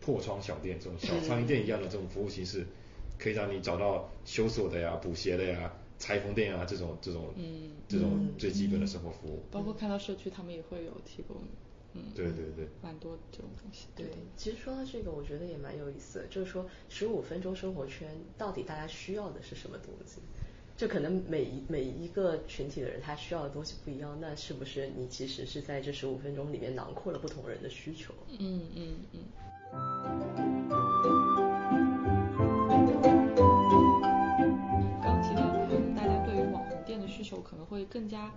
[0.00, 2.66] 破窗小店，这种小餐饮店一样的这种服务形式，
[3.18, 9.42] 可以让你找到修锁的呀、补鞋的呀、裁缝店啊这种这种嗯这种最基本的生活服务。
[9.50, 11.36] 包括看到社区他们也会有提供。
[11.94, 13.86] 嗯，对对对，蛮多这种东西。
[13.94, 20.20] 对，其实说到这个，我觉得也蛮有意思的，就是说十五分钟生活圈到底大家需要的是什么东西？
[20.74, 28.14] 就可能每一每一个群体的人他需要的东西不一样，那是不是你其实是在这十五分钟里面囊括了不同人的需求？
[28.38, 29.20] 嗯嗯嗯。
[35.02, 38.32] 刚提到可能大家对于网红店的需求可能会更加。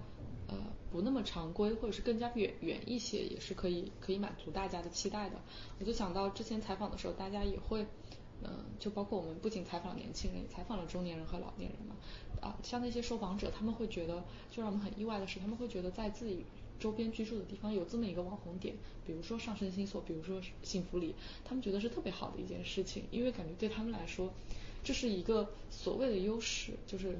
[0.48, 0.56] 呃，
[0.92, 5.42] 不那么常规，或者是更加远远一些，也是可以可以满足大家的期待的。
[5.80, 7.86] 我就想到之前采访的时候，大家也会，
[8.44, 11.96] 嗯，就包括我们不仅采访年轻人，也采访了中年人和老年人嘛。
[12.42, 16.46] 啊，像那些受访者，他们会觉得，就让我们很意外的是，他们会觉得在自己
[16.80, 24.32] 周边居住的地方有这么一个网红点，比如说上升星座，比如说幸福里，他们觉得是特别好的一件事情，因为感觉对他们来说，
[24.86, 27.18] 这是一个所谓的优势，就是。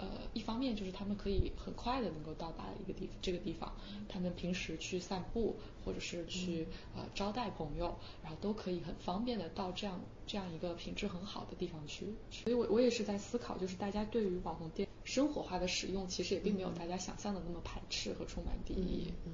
[0.00, 3.74] 呃，一方面就是他们可以很快的能够到达一个地这个地方，
[4.08, 12.14] 他们平时去散步或者是去呃招待朋友，然后都可以很方便的到这样这样一个品质很好的地方去。
[12.30, 19.12] 所以我我也是在思考，就是大家对于网红店生活化的使用，其实也并没有大家想象的那么排斥和充满敌意。
[19.26, 19.32] 嗯。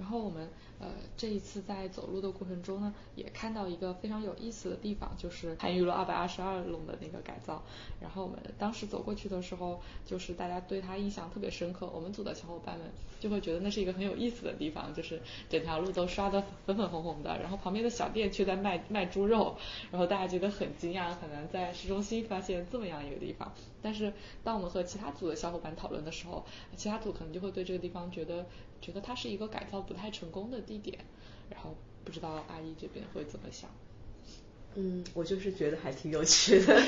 [0.00, 7.62] 然后我们呃这一次在走路的过程中呢，也看到一个非常有意思的地方，就是参与了二百二十二弄的那个改造。
[8.00, 11.86] 然后我们当时走过去的时候，就是大家对他印象特别深刻。
[11.94, 12.88] 我们组的小伙伴们
[13.20, 19.58] 就会觉得那是一个很有意思的地方，就是整条路都刷的粉粉红红的，然后旁边的小店却在卖卖猪肉，
[19.90, 23.52] 然后大家觉得很惊讶，很难在市中心发现这么样一个地方。
[23.82, 28.46] 但是当我们和其他组的小伙伴讨论的时候，其他组可能就会对这个地方觉得。
[28.80, 30.98] 觉得它是一个改造不太成功的地点，
[31.50, 33.70] 然后不知道阿姨这边会怎么想。
[34.76, 36.80] 嗯，我就是觉得还挺有趣的，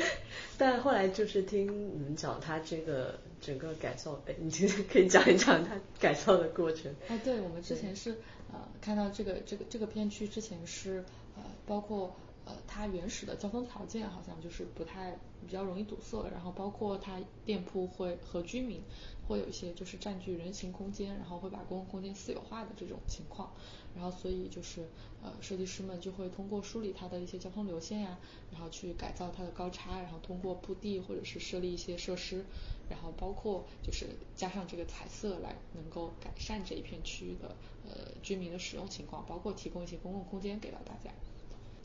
[0.58, 4.50] 但后来就是听你们讲它这个整个改造，哎，你
[4.92, 6.94] 可以讲一讲它改造的过程。
[7.08, 8.10] 哎，对，我们之前是
[8.52, 11.02] 呃看到这个这个这个片区之前是
[11.34, 12.14] 呃包括
[12.50, 12.80] 呃它。
[12.80, 15.14] 它原始的交通条件好像就是不太
[15.46, 18.82] 比较容易堵塞，然后包括它店铺会和居民
[19.28, 23.52] 会有一些就是占据人行空间，然后会把公共空间私有化的这种情况，
[23.94, 24.88] 然后所以就是
[25.22, 28.18] 呃设计师们就会通过梳理它的一些交通流线呀，
[28.50, 32.46] 然后去改造它的高差，然后通过铺地或者是设立一些设施，
[32.88, 37.54] 然后包括就是加上这个彩色来能够改善这一片区域的
[37.86, 41.10] 呃居民的使用情况，包括提供一些公共空间给到大家。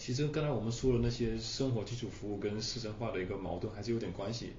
[0.06, 4.54] 其实刚才我们说的那些生活基础服务跟市政化的一个矛盾还是有点关系，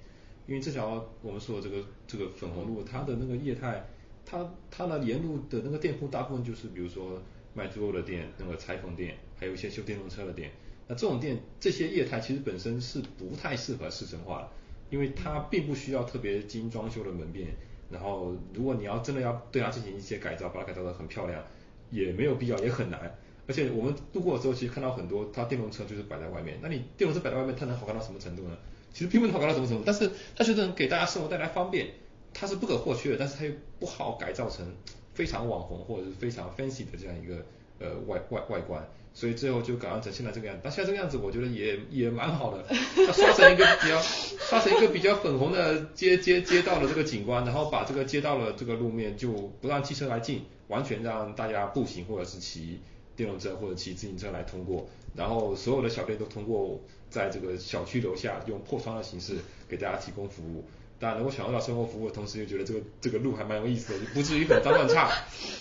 [0.45, 3.87] 因为这条我们说的这个这个粉红路，它的那个业态，
[4.25, 10.51] 它它的沿路的那个店铺大部分就是比如说卖猪肉的店、那个裁缝店，还有一些修电动车的店。
[10.85, 14.49] 那这种店这些业态其实本身是不太适合市政化的，
[14.89, 17.55] 因为它并不需要特别精装修的门面，
[17.89, 21.41] 然后如果你要真的要对它进行一些改造，把它改造的很漂亮，
[21.89, 23.17] 也没有必要，也很难。
[23.47, 26.59] 而且我们路过的时候，其实看到很多，它电动车就是摆在外面。
[26.61, 28.57] 那你电动车摆在外面，它能好看到什么程度呢？
[28.93, 31.87] 其实并不能好看到什么程度，但是它就能给大家生活带来方便，
[32.33, 33.17] 它是不可或缺的。
[33.17, 34.65] 但是它又不好改造成
[35.13, 37.45] 非常网红或者是非常 fancy 的这样一个
[37.79, 40.61] 呃外外外观，所以最后就改造成现在这个样子。
[40.63, 42.65] 但现在这个样子，我觉得也也蛮好的。
[42.67, 49.31] 它刷成一个比较刷成一个比较粉红的街街街道的这个景观，然后把这个街道的这个路面就
[49.61, 52.79] 不让汽车来进，完全让大家步行或者是骑。
[53.17, 59.35] 电动车或者骑自行车来通过，然后所有的小店都通过在这个小区楼下用破窗的形式
[59.67, 60.63] 给大家提供服务。
[60.99, 65.11] 大家，能够享受到生活服务的同时，又觉得这个这个路还蛮有意思的，不至于很脏乱差。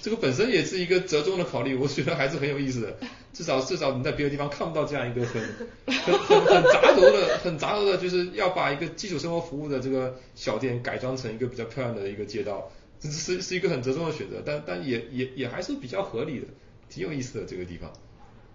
[0.01, 2.97] 这个本身也是一个折中的考虑，我觉得还是很有意思的。
[3.35, 5.43] 至少至少你在别的地方看不到这样一个很
[5.87, 16.47] 很很很杂糅的、很杂糅的，就是要把一个基础生活服务的这个小店改装成一个比较漂亮的一个街道，这是是一个很折中的选择，但但也也也还是比较合理的。
[16.89, 17.93] 挺有意思的这个地方，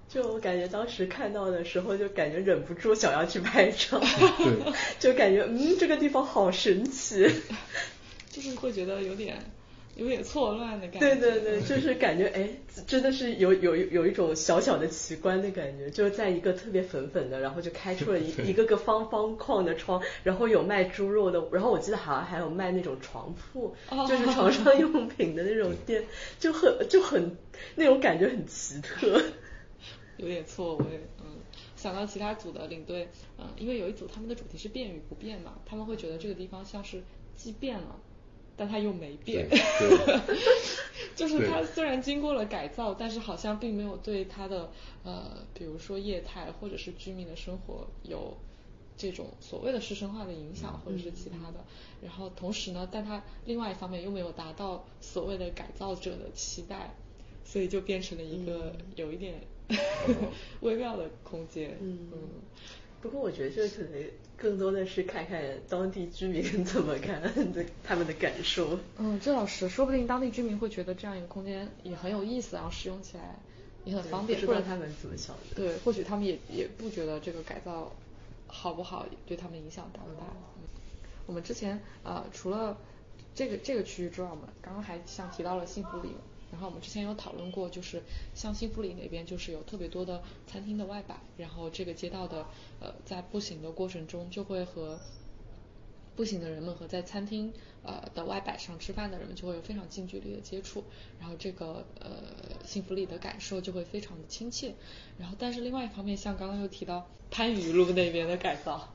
[0.09, 7.29] 就我感觉当时看到的时候，就感觉忍不住想要去拍照，对， 就感觉嗯这个地方好神奇，
[8.31, 9.37] 就是会觉得有点。
[9.95, 10.99] 有点错乱的感觉。
[10.99, 12.49] 对对对，就是感觉哎，
[12.87, 23.75] 真的是有有有一种小小的奇观的感觉，就是在一个特别粉粉的，然后就开出了一 一个个方方框的窗，然后有卖猪肉的，然后我记得好像还有卖那种床铺，
[24.07, 26.03] 就是床上用品的那种店，
[26.39, 27.37] 就很就很
[27.75, 29.21] 那种感觉很奇特。
[30.17, 30.85] 有点错位，
[31.19, 31.37] 嗯，
[31.75, 37.01] 想到其他组的领队，嗯，因为有一组他们的主题是变与不变嘛，他们会觉得这个地方像是
[37.35, 37.99] 既变了。
[38.61, 39.49] 但它又没变，
[41.17, 44.69] 就是它虽然经过了改造，但是好像并没有对它的
[45.03, 48.37] 呃，比如说业态或者是居民的生活有
[48.95, 51.65] 这种所谓的师生化的影响，或者是其他的。
[52.03, 56.93] 然后同时呢，但它另外一方面又没有达到所谓的改造者的期待，
[57.43, 59.41] 所以就变成了一个有一点
[60.61, 61.75] 微妙的空间。
[61.81, 62.11] 嗯。
[63.01, 64.03] 不过我觉得这可能
[64.37, 67.31] 更多的是看看当地居民 怎么看的，
[67.83, 68.77] 他们的感受。
[68.97, 73.35] 嗯，这倒是，说不定当地居民会觉得这样一个空间也很有意思，然后使用起来
[73.85, 74.39] 也很方便。
[74.41, 75.55] 或者他们怎么想的？
[75.55, 77.91] 对，或许他们也也不觉得这个改造
[78.47, 80.27] 好不好，对他们影响大不大。
[81.27, 82.77] 我们之前呃除了
[83.33, 86.09] 这个这个区域之外，我们刚刚还像提到了幸福里。
[86.51, 88.03] 然后我们之前有讨论过，就是
[88.35, 92.45] 像幸福里那边，就是有特别多的餐厅的外摆，然后这个街道的
[92.79, 94.99] 呃在步行的过程中，就会和
[96.15, 100.83] 步行的人们和在餐厅呃的外摆上吃饭的人们就会有非常近距离的接触，
[101.19, 102.11] 然后这个呃
[102.65, 104.75] 幸福里的感受就会非常的亲切。
[105.17, 108.93] 然后但是另外一方面，像刚刚又提到番禺路那边的改造。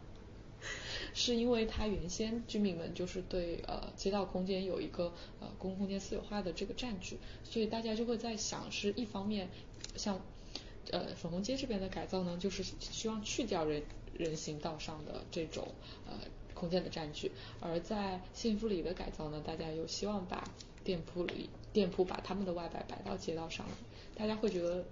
[1.19, 9.49] 是因为它原先居民们就是对呃街道空间有一个呃公共空间私有化的这个占据，所以大家就会在想，是一方面
[9.97, 10.21] 像
[10.91, 13.83] 呃粉红街这边的改造呢，就是希望去掉人
[14.19, 15.67] 人行道上的这种
[16.07, 16.13] 呃
[16.53, 20.45] 空间的占据，而在幸福里的改造呢，大家又希望把
[20.85, 23.65] 店铺里店铺把他们的外摆摆到街道上，
[24.15, 24.85] 大家会觉得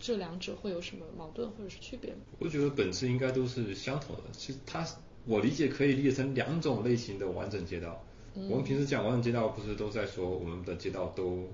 [0.00, 2.20] 这两者会有什么矛盾或者是区别吗？
[2.38, 4.88] 我觉得本质应该都是相同的，其实它。
[5.30, 8.04] 我理解可以理解成两种类型的完整街道。
[8.34, 11.48] 我们平时讲完整街道，不是都在说我们的街道都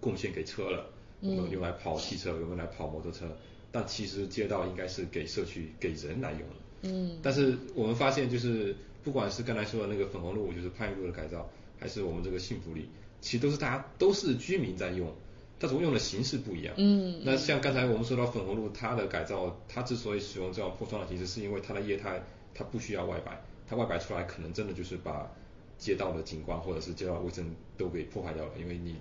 [0.00, 0.84] 贡献给车了，
[1.20, 3.26] 我们用来跑汽车，用来跑摩托车。
[3.70, 6.56] 但其实街道应该是给社区、给人来用的。
[6.82, 7.18] 嗯。
[7.22, 12.86] 但是我们发现，就是不管是刚才说的那个粉红路，就是潘禺路的改造，还是我们这个幸福里，
[13.22, 15.10] 其实都是大家都是居民在用，
[15.58, 16.74] 但是用的形式不一样。
[16.76, 17.22] 嗯。
[17.24, 22.22] 那像刚才我们说到粉红路，它的改造，它之所以使用这样破窗的形式，是因为它的业态。
[22.54, 25.30] 它不需要外摆，它外摆出来可能真的就是把
[25.78, 28.52] 街道的景观或者是街道卫生都给破坏掉了。
[28.58, 28.96] 因为你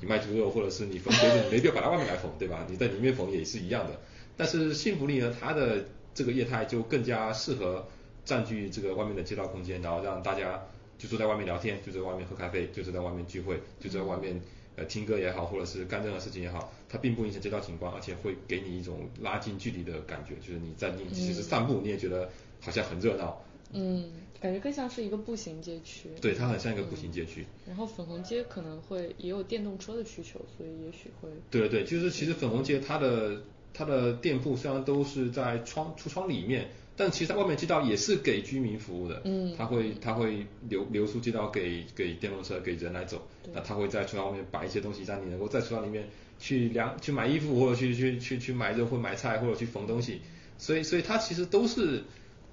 [0.00, 2.66] 你卖猪肉或者是你缝鞋子，你没必要把它外面来缝，对吧？
[2.68, 3.98] 你在里面缝也是一样的。
[4.36, 5.84] 但是幸福里呢，它的
[6.14, 7.86] 这个业态就更加适合
[8.24, 10.62] 占据这个外面的街道空间，然后让大家
[10.98, 14.40] 就坐在外面聊天，就在外面喝咖啡，就是在外面聚会，就在外面
[14.76, 22.28] 呃听歌也好，或者是干任何事情也好，它并不影响街道景观，而且会给你一种拉近距离的感觉，就是你在你其实散步你也觉得
[22.60, 23.44] 好像很热闹。
[23.70, 26.08] 嗯，感觉更像是一个步行街区。
[26.22, 27.44] 对，它很像一个步行街区。
[27.66, 31.28] 然后粉红街可能会也有电动车的需求，所以也许会。
[31.50, 33.42] 对对对，就是其实粉红街它的
[33.74, 39.20] 它的店铺虽然都是在窗橱窗里面，但其实它外面街道也是给居民服务的。
[39.26, 39.54] 嗯。
[39.54, 50.22] 它会它会留留出街道给给电动车给人来走，那它会在橱窗外面摆一些东西，让你能够在橱窗里面去量去买衣服或者去去去去买肉或买菜或者去缝东西，
[50.56, 52.04] 所以所以它其实都是。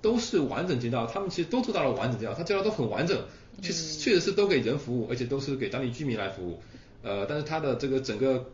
[0.05, 3.19] 都是完整街道，他们其实都做到了完整街道，它街道都很完整，
[3.59, 6.59] 确实确实是都给人服务，而且都是给当地居民来服务。
[7.01, 8.51] 呃，但是它的这个整个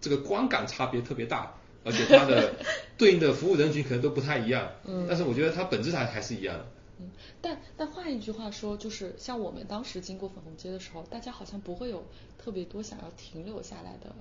[0.00, 2.54] 这个观感差别特别大，而且它的
[2.96, 4.70] 对应的服务人群可能都不太一样。
[4.84, 5.04] 嗯。
[5.08, 6.66] 但是我觉得它本质上还是一样的。
[7.00, 7.10] 嗯。
[7.40, 12.04] 但但换一句话说，就是像我们当时经过粉红街的时候，大家好像不会有
[12.38, 14.14] 特别多想要停留下来的。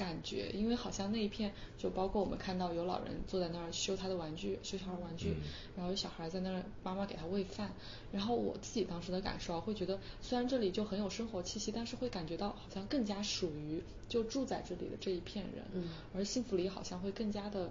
[0.00, 5.36] 感觉，因为好像那一片，就包括我们看到有老人坐在那儿修他的玩具，修小孩玩具，
[5.76, 7.74] 然后有小孩在那儿，妈妈给他喂饭。
[8.10, 15.64] 然后我自己当时的感受啊，会觉得虽然这里就很有生活气息，但是会感觉到好像更加属于就住在这里的这一片人。
[15.74, 15.90] 嗯。
[16.14, 17.70] 而幸福里好像会更加的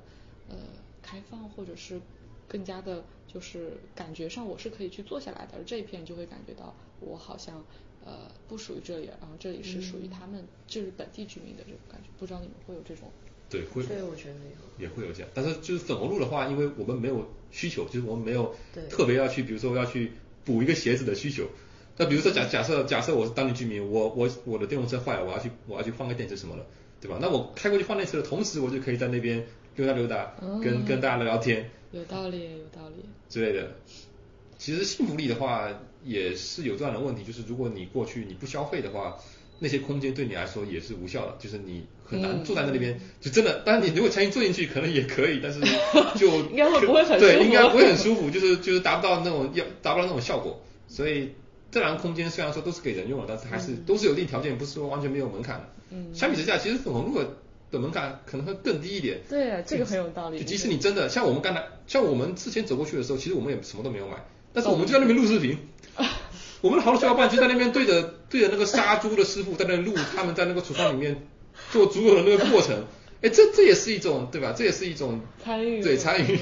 [0.50, 0.56] 呃
[1.02, 2.00] 开放，或者是
[2.48, 7.66] 更加的，就是感觉上我是可以去坐下来的，而这一片就会感觉到我好像。
[8.06, 12.10] 呃，不属于这里，然后这里是属于他们，就是本地居民的这种感觉。
[12.18, 13.12] 不知道你们会有这种？
[13.50, 13.84] 对，会。
[13.84, 14.36] 对，我觉得
[14.78, 15.30] 也会有这样。
[15.34, 18.56] 但是就是粉红路的话，因为我们没有需求，就是我们没有
[18.90, 20.12] 特别要去，比如说要去
[20.46, 21.48] 补一个鞋子的需求。
[21.98, 26.66] 那比如说假假设假设我是当地居民，我我我的电动车坏了，我要去我要去换个电池什么的，
[27.02, 27.18] 对吧？
[27.22, 29.46] 那我开过去换电池的同时，我就可以在那边
[29.76, 30.34] 溜达溜达，
[30.64, 31.70] 跟跟大家聊聊天。
[31.92, 33.04] 有道理，有道理。
[33.28, 33.76] 之类的。
[34.60, 35.70] 其实幸福力的话
[36.04, 39.18] 也是有这样的问题，就是如果你过去你不消费的话，
[39.58, 43.62] 那些空间对你来说也是无效的，就是你很难坐在那里边，就真的。
[43.66, 45.60] 当然你如果强行坐进去可能也可以，但是
[46.20, 50.62] 就应该会不会很对，应该不会很舒服，就是就是达不到那种要达不到那种效果。
[50.88, 51.32] 所以
[51.72, 55.70] 自然空间虽然说都是给人用的，但是还是都是有一定条件，不是说完全没有门槛的。
[55.92, 56.14] 嗯。
[56.14, 57.22] 相比之下，其实粉红路
[57.72, 59.20] 的门槛可能会更低一点。
[59.30, 60.40] 对，这个很有道理。
[60.40, 64.16] 就即使你真的像我们刚才，像我们之前走过去的时候，其实我们也什么都没有买。
[64.54, 65.58] 但是我们就在那边录视频，
[66.62, 71.28] 我们的好多小伙伴就在那边对着对着那个杀猪的师傅在那录，他们在那个厨房里面
[71.72, 72.86] 做猪肉的那个过程，
[73.22, 74.54] 哎，这这也是一种对吧？
[74.58, 76.38] 这也是一种参与，对参与，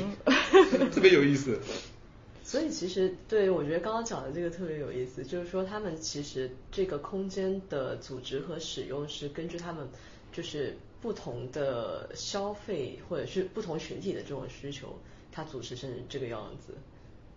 [0.94, 1.60] 特别有意思。
[2.44, 9.86] 所以其实对我觉得刚刚讲的这个特别有意思，就是说他们其实这个空间的组织和使用是根据他们
[10.32, 14.98] 就是不同的消费或者是不同群体的这种需求，
[15.30, 16.74] 它组织成这个样子。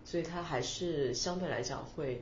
[0.03, 2.21] 所以它还是相对来讲会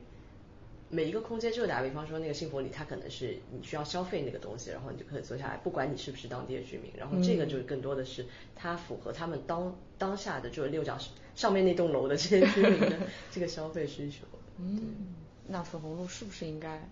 [0.89, 8.25] 每一个空间，就打比方说那个幸福里，它可能是你需要消费那个东西，然后你就可以坐下来，不管你是不是当地的居民，然后这个就更多的是
[8.55, 10.97] 它符合他们当当下的就是六角
[11.35, 12.97] 上面那栋楼的这些居民的
[13.31, 14.25] 这个消费需求。
[14.57, 15.15] 嗯，
[15.47, 16.87] 那粉红路是不是应该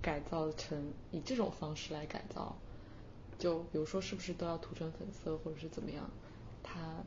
[0.00, 2.56] 改造成以这种方式来改造？
[3.38, 6.10] 就比如说是不是都要涂成粉色，或者是怎么样？
[6.62, 7.02] 它。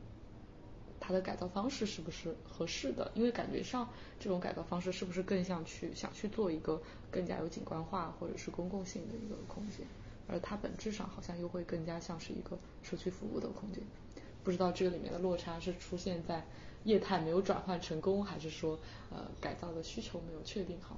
[1.12, 3.12] 的改造方式是不是合适的？
[3.14, 3.88] 因为感觉上
[4.18, 9.86] 这种改造方式是不是更像去想去做一个更加有景观化或者是公共性的一个空间，
[10.26, 13.82] 而它本质上好像又会更加像是一个社区服务的空间。
[14.42, 16.44] 不知道这个里面的落差是出现在
[16.82, 18.76] 业态没有转换成功，还是说
[19.10, 20.96] 呃改造的需求没有确定好？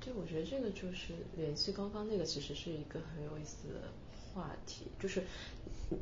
[0.00, 3.88] 对，我觉得这个就是联系刚刚那个，其实是一个很有意思的。
[4.34, 5.22] 话题就是，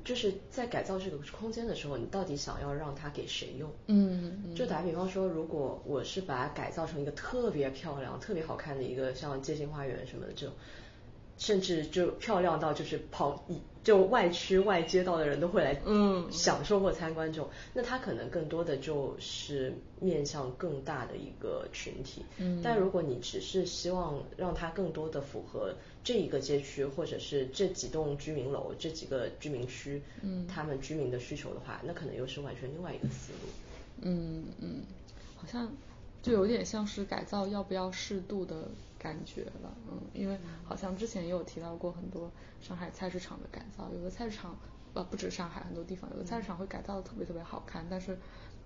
[0.04, 3.70] 就是在改造这个空间的时候，你到底想要让它给谁用？
[3.86, 10.54] 嗯，就打比方说，如果我是把它改造成一个特别漂亮、特别好看的一个像街心花园什么的这种。
[11.38, 13.44] 甚至就漂亮到就是跑
[13.82, 22.24] 就外区外街道的人都会来嗯享受或参观这种，那它可能更多的就是面向更大的一个群体。
[22.38, 25.74] 嗯，但如果你只是希望让它更多的符合
[26.04, 33.48] 这一个街区或者是这几栋居民楼这几个居民区，嗯，他们居民的需求的话，那可能又是完全另外一个思路。
[34.02, 34.82] 嗯嗯，
[35.36, 35.68] 好像
[36.22, 38.68] 就有点像是改造要不要适度的。
[39.02, 42.30] 感觉了，嗯，因为好像之前也有提到过很多
[42.60, 44.56] 上海菜市场的改造，有的菜市场
[44.94, 48.16] 呃不止上海很多地方，有的菜市场会改造的特别特别好看，但是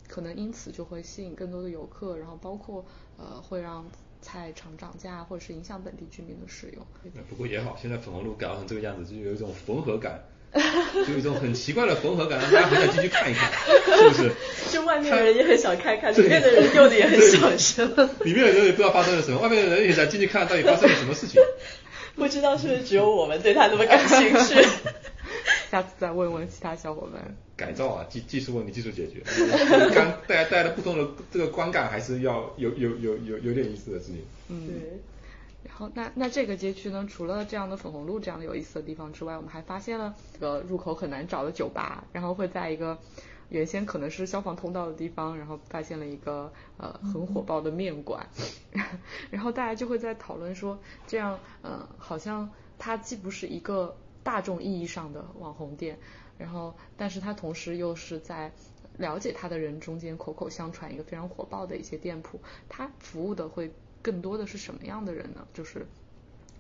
[0.07, 2.84] 可能因此就会吸引更多的游客，然后包括
[3.16, 3.87] 呃会让
[4.20, 6.87] 菜场涨价或者是影响本地居民的使用。
[7.28, 10.22] 不过也好，现在粉红路改造成这个样子，就有一种缝合感。
[11.07, 13.50] 就一种很奇怪的缝合感，让大家很想进去看一看，
[13.84, 14.32] 是不是？
[14.72, 17.86] 就外外面的人也很想看看，里面的人用的也很小声。
[18.24, 21.40] 里面的人也不知道发生了什么，外面的人也想进去看到底发生了什么事情。
[22.16, 24.66] 不知道是不是只有我们对他那么感兴趣？
[25.70, 27.36] 下次再问问其他小伙伴。
[27.57, 29.22] 改造啊，技技术问题，技术解决。
[29.94, 34.24] 刚带带来不同的这个观感，还是要有有有有有点意思的事情。
[34.48, 34.74] 嗯，对。
[35.66, 42.96] 然后那那这个街区呢，除了这样的粉红路这样的有意思的地方之外，我们还发现了这个入口很难找的酒吧，然后会在一个
[43.48, 48.26] 原先可能是消防通道的地方，然后发现了一个呃很火爆的面馆，
[49.30, 52.48] 然后大家就会在讨论说，这样呃好像
[52.78, 55.98] 它既不是一个大众意义上的网红店，
[56.38, 58.52] 然后但是它同时又是在
[58.98, 63.72] 了解它的人中间口口相传一个非常火爆的一些店铺，它服务的会。
[64.07, 65.44] 更多的是什么样的人呢？
[65.52, 65.84] 就是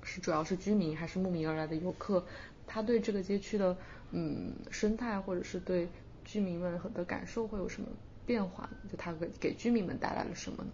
[0.02, 2.24] 是主要是居民还是慕名而来的游客？
[2.66, 3.76] 他对这个街区的
[4.10, 5.88] 嗯生态或者是对
[6.24, 7.86] 居民们的感受会有什么
[8.26, 8.68] 变化？
[8.90, 10.70] 就他给给居民们带来了什么呢？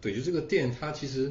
[0.00, 1.30] 对，就这个店，它其实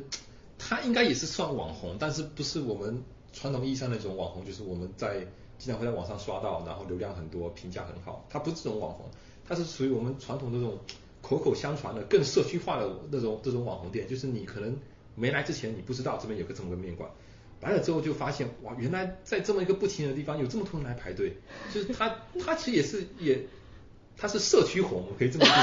[0.60, 3.02] 它应该也是算网红，但是不是我们
[3.34, 5.26] 传统意义上那种网红，就是我们在
[5.58, 8.24] 经常会在网上刷到，然后流量很多，评价很好。
[8.30, 9.10] 它不是这种网红，
[9.44, 10.78] 它是属于我们传统的这种。
[11.26, 14.78] 口口相传的更社区化的那种这种网红店，就是你可能
[15.16, 17.10] 没来之前你不知道这边有个这么个面馆，
[17.62, 21.34] 来了之后就发现哇，原来在这么一个不起眼的地方有这么多人来排队，
[21.74, 23.42] 就是他他其实也是也
[24.16, 25.54] 他是社区红，可以这么说，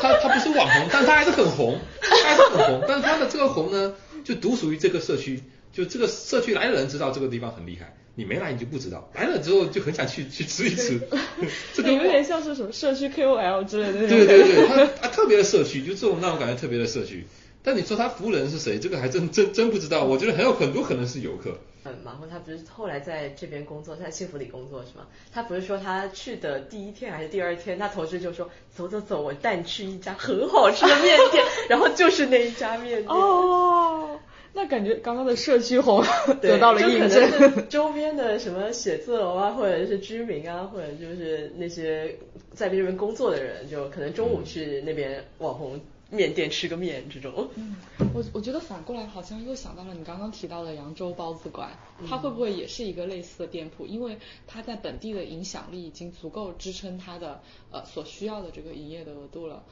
[0.00, 5.42] 他他不是网红，但他还是很红，他还是很红，但是他的这个红呢，就独属于这个社区，
[5.72, 7.96] 就这个社区来的人知道这个地方很厉害。
[8.18, 10.98] 你没来你就不知道，来了之后就很想去去吃一吃。
[11.74, 14.08] 这个有点像是什么社区 KOL 之类的。
[14.08, 17.26] 对对对，他他特别的社区，就这种那种感觉特别的社区。
[17.62, 20.04] 但你说他服务人是谁，这个还真真真不知道。
[20.04, 21.58] 我觉得很有很多可能是游客。
[21.84, 25.06] 嗯，马虎他不是后来在这边工作，在幸福里工作是吗？
[25.32, 33.08] 他不是说他去的第一天还是第二天，他同事就说走走走，我带你去一家很好吃的面店， 然后就是那一家面店。
[33.08, 34.18] 哦。
[34.56, 36.02] 那感觉刚刚的社区红
[36.40, 37.68] 得到了印证。
[37.68, 42.16] 周边的什么写字楼啊，或者是居民啊，或者就是那些
[42.54, 45.78] 在这边工作的人，就可能中午去那边网红
[46.08, 47.50] 面店吃个面这种。
[47.56, 47.76] 嗯，
[48.14, 51.68] 我我觉得反过来好像又想到了你刚刚提到的扬州包子馆，
[52.08, 53.86] 它会不会也是一个类似的店铺？
[53.86, 59.62] 因为它在本地的影响力已经足够支撑它的呃所需要的这个营业的额度了。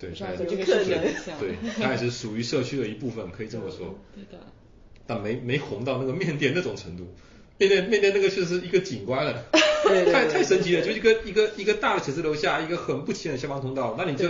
[0.00, 0.24] 对，这
[0.56, 3.98] 个可能，对， 它也是属于社区的一部分，可以这么说。
[4.14, 4.42] 对的。
[5.06, 7.12] 但没没红到那个面店那种程度，
[7.58, 9.44] 面店面店那个就是一个景观了，
[10.12, 14.28] 太太神奇了，就一个一个一个大的写字楼下，一个很不起眼的消防通道，那你就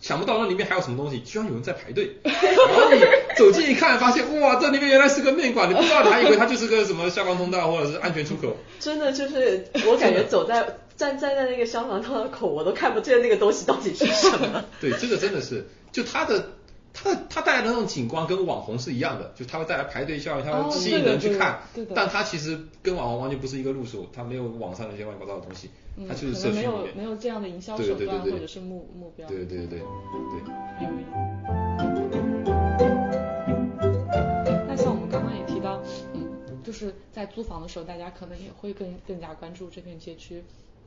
[0.00, 2.16] 想不到那里面还有什么东西，居然有人在排队。
[2.22, 2.34] 然
[2.76, 3.00] 后你
[3.36, 8.56] 走近一看，发现哇，这里面原来是个面馆，你不知道，你还以为它就是个什么消防通道或者是安全出口。
[8.78, 10.78] 真的就是我感觉走在。
[10.96, 14.64] 站站在那个消防通道口，我都看不见那个东西到底是什么。
[14.80, 16.50] 对，这个真的是，就它的，
[16.92, 21.62] 它它带来的那种景观跟网红是一样的，就它会带来排队效应，它会吸引人去看。
[21.74, 25.68] 对但它其实跟网红完全不是一个路数，它没有网上那些乱七八糟的东西，
[26.08, 26.70] 它就是社区里面。
[26.70, 29.26] 没有没有这样的营销手段或者是目目标。
[29.28, 29.82] 对对对对。
[34.68, 35.82] 那像我们刚刚也提到，
[36.14, 40.44] 嗯，就是在租房的时候，大家可能也会更更加关注这片街区。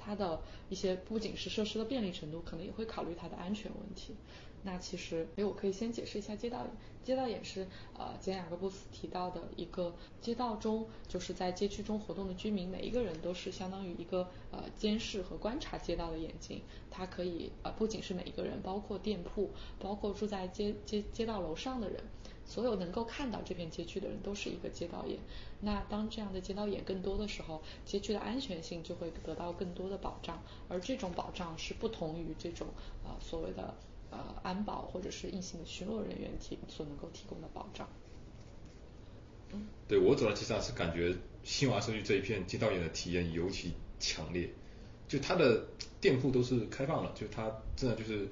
[0.07, 4.15] 它的一些不仅是设施的便利程度，可能也会考虑它的安全问题。
[4.63, 6.69] 那其实，哎，我可以先解释一下街道眼。
[7.03, 16.61] 街道眼是呃，简雅各布斯提到的一个街道中，就是在街区中活动的居民，每一个人都是相当于一个呃监视和观察街道的眼睛。
[16.89, 22.01] 它可以呃，不仅是每一个人，包括店铺，包括住在街街街道楼上的人。
[22.45, 25.19] 所有能够看到这片街区的人都是一个街道眼。
[25.59, 30.41] 那当这样的街道眼更多的时候，街区的安全性就会得到更多的保障。
[30.69, 32.67] 而这种保障是不同于这种
[33.03, 33.73] 呃所谓的
[34.11, 37.89] 呃安保或者是硬性的巡逻人员提所能够提供的保障。
[39.51, 44.49] 嗯，对我走到街上是感觉新华社区这一片街道眼的体验尤其强烈。
[45.07, 45.65] 就它的
[46.01, 48.27] 店铺都是开放的，就它真的就是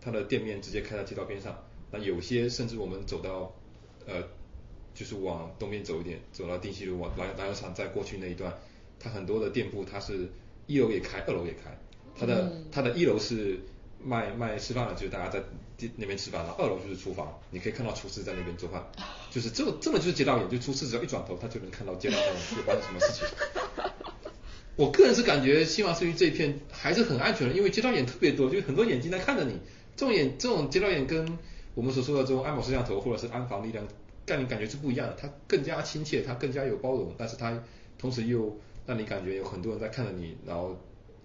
[0.00, 1.58] 它的店面直接开在街道边上。
[1.90, 3.50] 那有些甚至我们走到
[4.06, 4.22] 呃，
[4.98, 8.52] 就是往东边走一点，走到定西路往篮篮球场再过去那一段，
[8.98, 10.28] 它很多的店铺，它是
[10.66, 11.78] 一楼也开，二楼也开。
[12.18, 13.60] 它的它的一楼是
[14.02, 15.40] 卖卖吃饭的，就是大家在
[15.94, 18.84] 那边吃饭，然后二楼就是厨房，你可以看到厨师在那边做饭，
[19.30, 22.26] 就是这真的就是街道眼，就厨师只要一转头，他就能看到街道上
[22.56, 23.24] 会发生什么事情。
[24.74, 29.58] 我个人是感觉新华社区这一片还是很安全的，因为街道眼特别多，就是很多眼睛在看着你。
[29.96, 31.38] 这种眼这种街道眼跟
[31.74, 33.84] 我们所说的这种安保摄像头或者是安防力量，
[34.28, 35.16] 让你感觉是不一样的。
[35.18, 37.62] 它更加亲切，它更加有包容，但是它
[37.98, 38.56] 同时又
[38.86, 40.76] 让你感觉有很多人在看着你，然后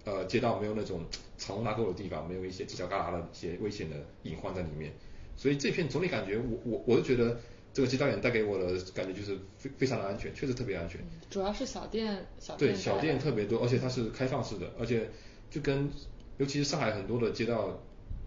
[0.04, 1.04] 呃街道没有那种
[1.36, 4.92] 藏污纳垢的地方，没有一些犄角旮旯的一些危险的隐患在里面。
[5.36, 7.38] 所以这片总体感觉，我我我是觉得
[7.72, 11.00] 这个街道眼带给我的感觉就是非非常的安全，确实特别安全。
[11.28, 15.10] 主要是小店，小对小店特别多，而且它是开放式的，而且
[15.50, 15.90] 就跟
[16.38, 17.82] 尤其是上海很多的街道，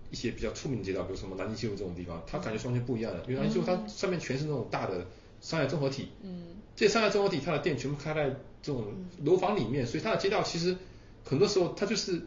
[0.09, 3.23] 一些比较出名的街道，比如什么南京西路这种地方，它感觉是完全不一样的。
[3.27, 5.07] 因为南京西路它上面全是那种大的
[5.41, 8.29] 商业综合体，嗯，这商业综合体它的店全部开在
[8.61, 8.85] 这种
[9.23, 10.75] 楼房里面，所以它的街道其实
[11.23, 12.21] 很多时候它就是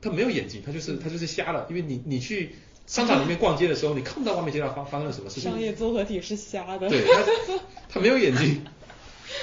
[0.00, 2.54] 它没有眼睛，它就是它就是瞎了，因为你你去。
[2.84, 5.48] 商场里面逛街的时候，你看不到外面街道发发生了什么事情。
[5.48, 6.88] 商业综合体是瞎的。
[6.88, 8.60] 对，它它没有眼睛，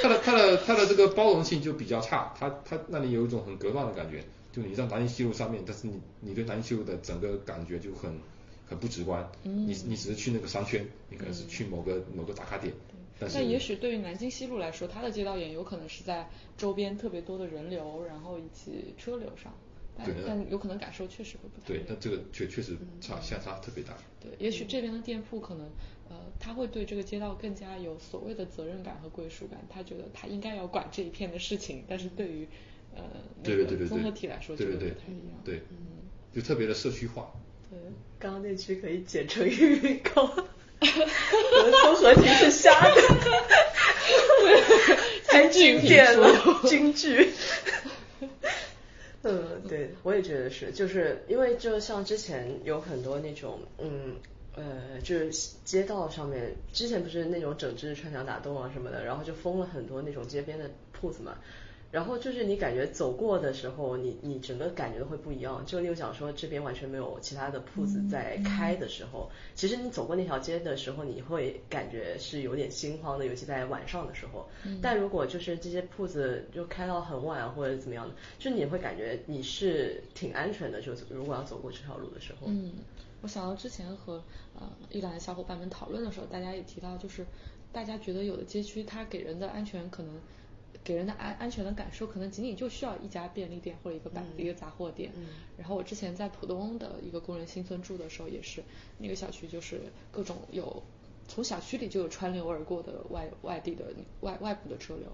[0.02, 4.22] 它的它的它的这个包容性就比较差，它它那里有一种很隔断的感觉。
[4.52, 8.20] 就你在南京西路上面，但是你你对南京西路的整个感觉就很
[8.66, 9.30] 很不直观。
[9.44, 9.68] 嗯。
[9.68, 12.74] 你你只是去那个商圈，你可能是去某个某个打卡点。
[13.20, 13.36] 但是。
[13.36, 19.54] 但也许对于南京西路来说，它的街道眼有可能是在周边特别多的人流，然后以及车流上。
[20.06, 21.66] 对，但有可能感受确实会不同。
[21.66, 23.98] 对，但这个确确实差相差特别大。
[24.22, 25.70] 对，也许这边的店铺可能，
[26.08, 31.84] 呃，他会对这个街道更加有所谓的责任感和归属感，他觉得他应该要管这一片的事情。
[31.86, 32.48] 但是对于
[32.96, 33.04] 呃
[33.44, 34.98] 那个综合体来说，就不太一样。
[35.46, 35.62] 对，
[36.34, 37.32] 就特别的社区化。
[37.70, 37.78] 对，
[38.18, 40.28] 刚刚那句可以简称玉米糕。
[40.80, 43.02] 综合体是瞎的。
[45.28, 47.30] 太经典了，京剧。
[49.22, 54.16] 嗯，对，我也觉得是，就是因为就像之前有很多那种，嗯，
[54.56, 55.30] 呃，就是
[55.66, 61.38] 街道上面，之前不是那种整治穿墙打洞啊什么的，然后就封了很多那种街边的铺子嘛。
[61.92, 65.66] 然后就是你感觉走过的时候，你你整个感觉会不一样。
[65.66, 74.48] 就又想说这边完全没有其他的铺子在开的时候，其实你走过那条街的时候，你会感觉是有点心慌的，尤其在晚上的时候。
[74.84, 80.80] 但如果就是这些铺子就开到很晚或者怎么样的，就你会感觉你是挺安全的。
[80.80, 82.46] 就如果要走过这条路的时候。
[82.46, 82.74] 嗯，
[83.22, 84.24] 我想到之前和
[84.60, 87.26] 呃一兰的小伙伴们讨论的时候，大家也提到，就是
[87.72, 90.14] 大家觉得有的街区它给人的安全可能。
[90.84, 95.12] 给人的安安全的感受，可能仅仅就需要一家便利店或者一个百一个杂货店。
[95.58, 98.64] 然后我之前在浦东的一个工人新村住的时候，也是
[98.98, 100.82] 那个小区就是各种有
[101.28, 105.08] 从小区里就有穿流而过的外外地的外外部的车流。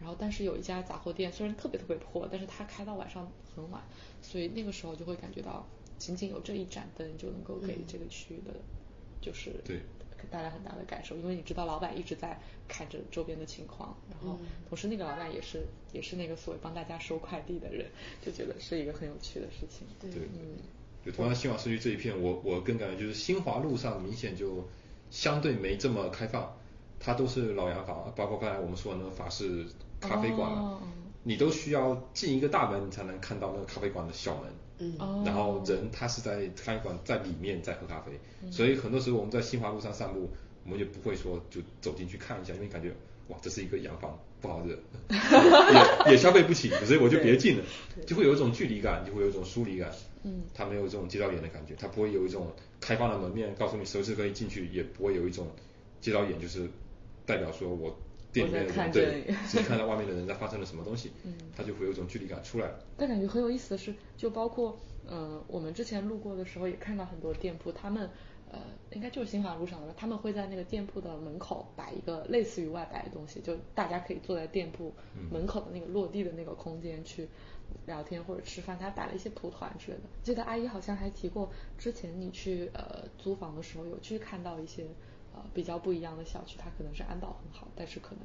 [0.00, 3.82] 然后但是有一家杂货店，虽然特别特别破，但是它开到晚上很晚，
[4.22, 5.66] 所以那个时候就会感觉到
[5.98, 8.54] 仅仅有这一盏灯就能够给这个区域的，
[9.20, 9.80] 就是对。
[10.30, 14.38] 带来很大的感受，因为你知道老板一直在看着周边的情况，然后
[14.68, 17.86] 同时那个老板也是也是那个所谓帮大家收快递的人，
[18.24, 19.86] 就觉得是一个很有趣的事情。
[20.00, 20.58] 对，嗯，
[21.04, 24.68] 就同样新华社区这一片，我我更感觉就是新华路上明显就
[25.10, 26.56] 相对没这么开放，
[26.98, 29.66] 它都是老洋房，包括刚才我们说的那个法式
[30.00, 30.80] 咖啡馆，
[31.22, 34.52] 你都需要进一个大门你才能看到那个咖啡馆的小门。
[34.78, 38.12] 嗯，然后人他是在咖啡馆在里面在喝咖啡，
[38.50, 40.30] 所以很多时候我们在新华路上散步，
[40.64, 42.92] 我们就不会说就走进去看一下，因为感觉
[43.28, 44.78] 哇这是一个洋房不好惹，
[46.06, 47.64] 也 也消费不起，所以我就别进了，
[48.06, 49.90] 就会有一种距离感，就会有一种疏离感。
[50.22, 55.48] 嗯，他没有这种街道眼的感觉，他不会有一种开放的门面告诉你随时可以进去，也不会有一种
[56.00, 56.68] 街道眼就是
[57.26, 57.96] 代表说我。
[58.46, 62.78] 店里面的人对， 只看到外面的人在发生了什么东西，嗯，他就会有一种距离感出来了。
[62.96, 68.08] 但感觉很有意思的是，就包括呃，我们之前路过的时候也看到很多店铺，他们
[68.50, 68.58] 呃，
[68.92, 74.92] 应该就是新华路上的吧，他们会在那个店铺的门口摆一个类似于外摆的东西，就大家可以坐在店铺
[75.30, 77.28] 门口的那个落地的那个空间去
[77.86, 78.78] 聊天或者吃饭。
[78.78, 80.04] 他摆了一些蒲团之类的。
[80.22, 84.86] 记得阿姨好像还提过，之前你去呃租房的时候有去看到一些。
[85.54, 88.20] 比较不一样的小区，它可能是安保很好，但是可能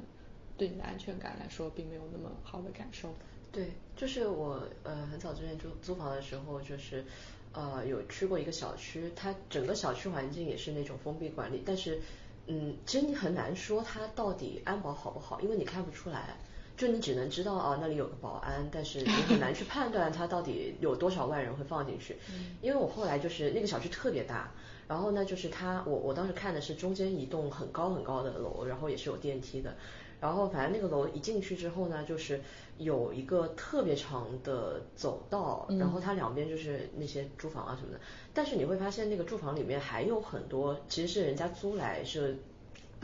[0.56, 3.12] 对你的安全感来说，并没有那么好的感受。
[3.50, 7.04] 对，就是我呃很早之前租租房的时候，就是
[7.52, 12.00] 呃有去过一个小区，它整个小区环境也是那种封闭管理，但是
[12.46, 16.36] 嗯，其实你很难说它到底安保好不好，因为你看不出来，
[16.76, 22.16] 就你只能知道啊那里有个保安，但是你很难去判断它到底有多少万人会放进去。
[22.60, 24.52] 因为我后来就是那个小区特别大。
[24.88, 29.74] 然后呢，就是它，我我当时看的是中间一栋很高很高的楼，然后也是有电梯的。
[30.20, 32.40] 然后反正那个楼一进去之后呢，就是
[32.78, 38.00] 有一个特别长的走道，然后它两边就是那些住房啊什么的。
[38.32, 42.38] 但是你会发现那个住房里面还有很多其实是人家租来是。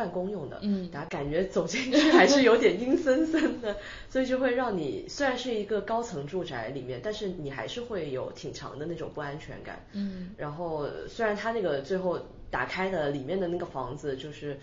[0.00, 3.76] 办公用的，嗯，大家感觉走进去还是有点阴森森的，
[4.08, 12.18] 所以就会让你虽然是一个高层住宅里面，但是你还是会有挺强的那种不安全感，嗯，然后虽然它那个最后
[12.50, 14.58] 打开的里面的那个房子就是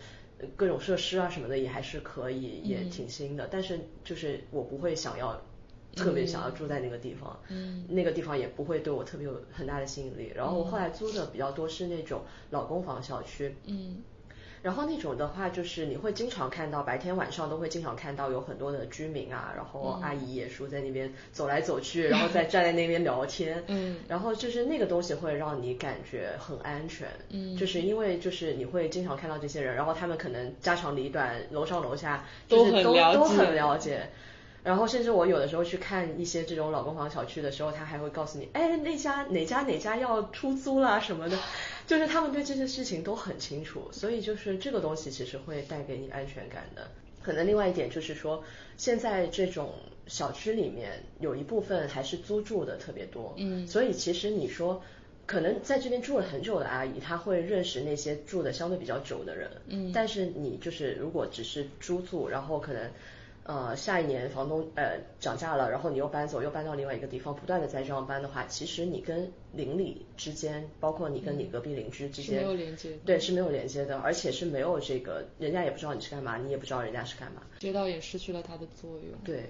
[0.56, 5.40] 各种设施啊什么的也还是可以，也挺新的，但是就是我不会想要
[5.96, 10.32] 特别想要住在那个地方，嗯，那个地方也不会对我特别有很大的吸引力。
[10.36, 14.02] 然后我后来租的比较多是那种老公房小区，嗯。
[14.68, 23.64] 然后那种的话，就是你会经常看到，白天晚上都会经常看到有很多的居民啊，然后阿姨爷叔在那边走来走去，然后再 站在那边聊天。
[23.68, 23.96] 嗯。
[24.10, 27.08] 然后就是那个东西会让你感觉很安全。
[27.30, 27.56] 嗯。
[27.56, 34.10] 就是因为就是你会经常看到这些人，然后他们可能家长里短，楼上楼下就是都都很了解。
[34.64, 41.38] 然后甚至我有的时候去看一些这种老公房小区的时候，他还会告诉你，哎，那家哪家哪家要出租啦什么的，
[41.88, 46.92] 就是他们对这些事情都很清楚，所以就是这个东西其实会带给你安全感的。
[47.24, 48.44] 可能另外一点就是说，
[48.78, 49.74] 现在这种
[50.06, 54.84] 小区里面有一部分还是租住的特别多，嗯，所以其实你说
[55.26, 62.92] 可能在这边住了很久的阿姨，她会认识那些住的相对比较久的人，嗯，但是你就是如果只是租住，然后可能。
[63.48, 79.18] 呃，下一年房东呃涨价了，然后你又搬走，又搬到另外一个地方，不断的在这样搬的话，其实你跟邻里之间，包括你跟你隔壁邻居之间，没有连接，对，是没有连接的，而且是没有这个，人家也不知道你是干嘛，你也不知道人家是干嘛，街道也失去了它的作用。
[79.24, 79.50] 对，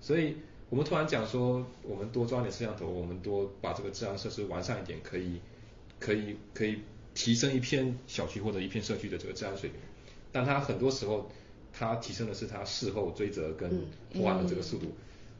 [0.00, 0.36] 所以
[0.70, 5.40] 我们突然讲说，我们多装点摄像头，我们多把这个治安设施完善一点，可以，
[5.98, 6.78] 可以，可以
[7.12, 9.80] 提升一片小区或者一片社区的这个治安水平，
[10.30, 11.28] 但它很多时候。
[11.76, 14.86] 它提升的是它事后追责跟破案的这个速度，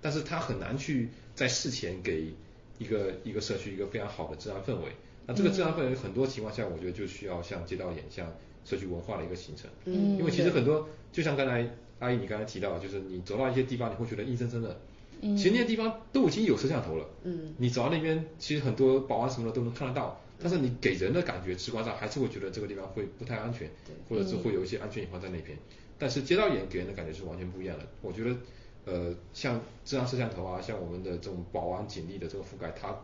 [0.01, 2.35] 但是它很难去在事前给
[2.79, 4.93] 一个一个社区一个非常好的治安氛围。
[5.27, 8.31] 那这个治安氛围很多情况下，我觉得就需要像街道眼，像
[8.65, 9.71] 社区文化的一个形成。
[9.85, 11.67] 嗯，因为其实很多，就像刚才
[12.01, 14.81] 阿姨你刚才提到，就是你走到一些地方，你会觉得硬生生的。
[15.23, 17.09] 嗯，其实那些地方都已经有摄像头了。
[17.23, 23.71] 嗯，你走到那边，其实很多保安什么的都能看得到，但是你给人的感觉直观上还是会觉得这个地方会不太安全，
[24.09, 25.57] 或者是会有一些安全隐患在那边。
[26.05, 27.87] 但是街道眼给人的感觉是完全不一样的。
[28.03, 28.37] 我觉得，
[28.85, 32.95] 呃，像智能摄像头啊，像我们的这种保安警力的这个覆盖，它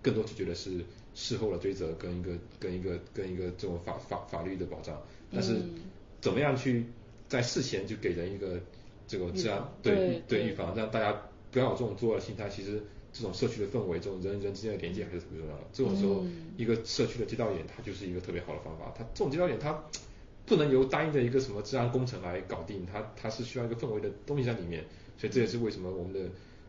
[0.00, 0.84] 更多是觉得是
[1.16, 2.30] 事后的追责跟一个
[2.60, 5.02] 跟一个跟一个这种法法法律的保障。
[5.32, 5.56] 但是
[6.20, 6.86] 怎么样去
[7.26, 8.60] 在事前就给人一个
[9.08, 12.48] 这个治安对对预防，让大家不要有这种作恶心态。
[12.48, 12.80] 其实
[13.12, 15.64] 这种社区的氛围，这种人与人之间的连接还是特别重要的。
[15.72, 16.24] 这种时候，
[16.56, 18.94] 一个社区的街道眼，它就是一个特别好的方法。
[18.96, 19.82] 它这种街道眼，它。
[20.46, 24.84] 不能由单一的一个什么治安工程来搞定，它它是需要一个氛围的东西在里面，
[25.16, 26.20] 所以这也是为什么我们的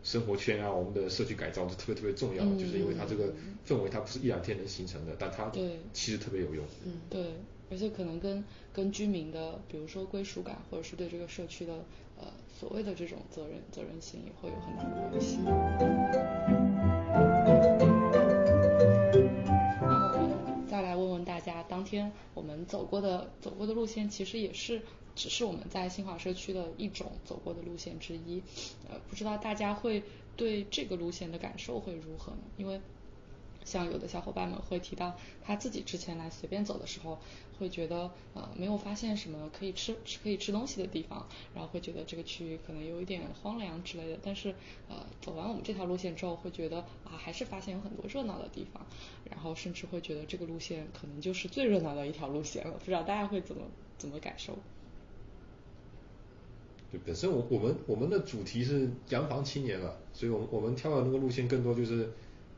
[0.03, 3.33] 生活圈啊，我们的社区改造是特别特别重要的，就是因为它这个
[3.67, 5.51] 氛围它不是一两天能形成的，但它
[5.91, 6.63] 其实特别有用。
[6.85, 7.33] 嗯，对，
[7.69, 11.73] 而且可能跟跟居民的，比如说归属感，或者是对这个社区的
[12.17, 17.04] 呃所谓的这种责任责任心也会有很大的关系。
[22.33, 24.81] 我们走过的走过的路线，其实也是
[25.15, 28.41] 只是我们在新华社区的一种走过的路线之一。
[28.89, 30.03] 呃，不知道大家会
[30.35, 32.43] 对这个路线的感受会如何呢？
[32.57, 32.81] 因为
[33.63, 37.17] 像有的小伙伴们会提到他自己之前来随便走的时候，
[37.57, 44.17] 会觉得呃没有发现什么可以吃吃可以吃东西的地方，然后会觉得这个区域可能有一点荒凉之类的。
[44.23, 44.53] 但是
[44.89, 48.85] 呃走完我们这条路线之后，会觉得啊还是发现有很多热闹的地方，
[49.29, 52.73] 然后甚至会觉得这个路线可能就是最热闹的一条路线了。
[52.77, 53.63] 不知道大家会怎么
[53.97, 54.57] 怎么感受？
[56.91, 62.11] 对本身我我们我们的主题是洋房青年嘛，所以我们我们挑的那个路线更多就是。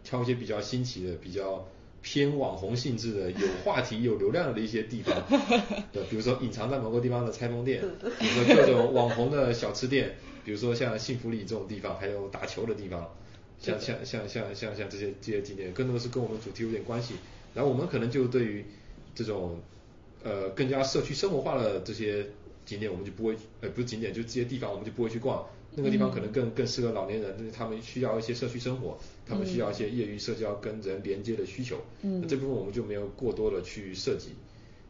[0.04, 1.68] 挑一些比较新奇的、比较
[2.02, 5.16] 偏网红性质的、有话题、有流量的一些地方，
[5.92, 7.82] 对，比如说隐藏在某个地方的拆封店，
[8.20, 13.10] 比如说各种网红的小吃店，比如说像幸福里这种地方，还有打球的地方，
[13.60, 17.16] 像像像像像像这些这些景点，更多的是跟我们主题有点关系。
[17.54, 18.64] 然后我们可能就对于
[19.16, 19.60] 这种
[20.24, 22.26] 呃更加社区生活化的这些
[22.66, 25.44] 景点，我们就不会呃不是景点，就这些地方我们就不会去逛。
[25.78, 28.98] 那个地方可能更更适合老年人，他们需要一些社区生活，
[29.28, 31.78] 他们需要一些业余社交跟人连接的需求。
[32.02, 34.32] 嗯，那这部分我们就没有过多的去涉及。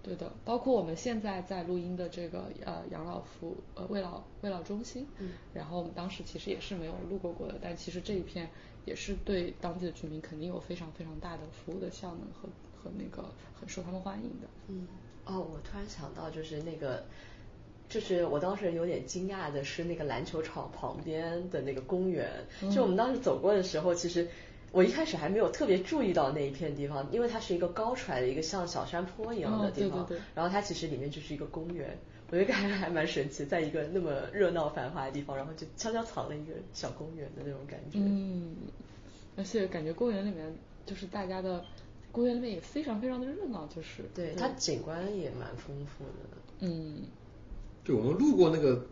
[0.01, 8.49] 对的，包括我们现在在录音的这个呃养老服呃慰老慰老中心，嗯，然后我们当时其实也是没有路过过的，但其实这一片
[8.85, 12.47] 也是对当地的居民肯定有非常非常大的服务的效能和
[12.81, 13.29] 和那个
[13.59, 14.47] 很受他们欢迎的。
[14.69, 14.88] 嗯，
[15.25, 17.03] 哦，我突然想到就是那个。
[17.89, 22.29] 就是我当时有点惊讶的是那个篮球场旁边的那个公园，
[22.73, 24.27] 就我们当时走过的时候，其实
[24.73, 31.97] 我一开始还没有特别注意到那一片地方，因为它是一个高出来的一个像小山坡一样的地方，然后它其实里面就是一个公园，
[32.29, 37.99] 我觉得还还蛮神奇，在一个那么热闹繁华的地方，然后就悄悄藏了一个小公园的那种感觉。
[37.99, 38.55] 嗯，
[39.38, 40.53] 而且感觉公园里面
[40.85, 41.63] 就是大家的
[42.11, 46.38] 公园里面也非常非常的热闹，就是对它景观也蛮丰富的。
[46.59, 47.03] 嗯。
[47.88, 48.85] 对，我们路过那个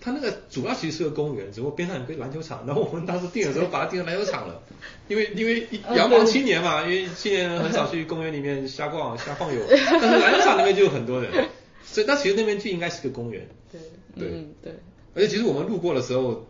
[0.00, 2.64] 它那个主要其实是个公园，只不过边上有个篮球场。
[2.66, 4.62] 然后我们当时定的时候把它定成篮球场了，
[5.08, 11.30] 因为因为阳光青年嘛，因为青年人很少去公园里面瞎逛瞎晃悠，但是篮球场那边就有很多人，
[11.84, 13.46] 所以那其实那边就应该是个公园。
[13.70, 13.80] 对
[14.16, 14.72] 对对。
[15.14, 16.46] 而且其实我们路过的时候。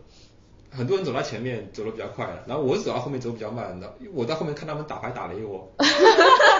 [0.75, 5.71] 很多人走到前面走的比较快，然后我走到后面走比较慢的，我在后面看他们打牌打了一窝，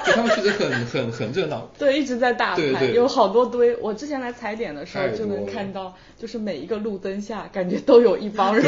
[0.06, 1.70] 就他们确实很很很热闹。
[1.78, 3.76] 对，一直在打牌，有好多堆。
[3.78, 8.64] 我之前来踩点的时候就能看到，就是每一个路灯下感觉都有一帮人，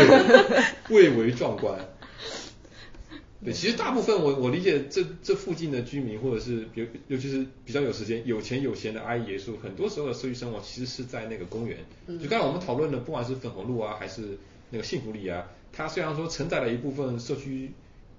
[0.90, 1.80] 蔚为壮观。
[3.46, 11.78] 对，其实大部分我我理解这这附近的居民或者是尤尤其是比较有时间有钱有闲的阿姨爷叔，很多时候的社区生活其实是在那个公园。
[12.20, 14.38] 就刚才我们讨论的，不管是粉红路啊还是。
[14.70, 17.72] 那个幸福里啊，它虽然说承载了一部分社区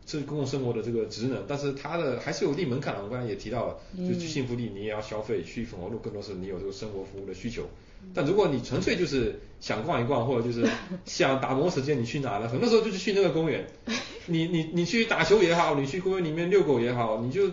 [0.06, 3.02] 这公共生活的这个职能，但是它的还是有一定门槛的。
[3.02, 7.68] 我刚才也提到了，就去幸福里你也要消费，去粉红路更多是你有这个生活服务的需求。
[8.14, 10.64] 但如果你纯粹就是想逛一逛，或者就是
[11.04, 12.48] 想打磨时间，你去哪呢？
[12.48, 13.66] 很多时候就是去那个公园。
[14.26, 17.50] 你你你去打球也好，你去公园里面遛狗也好，你就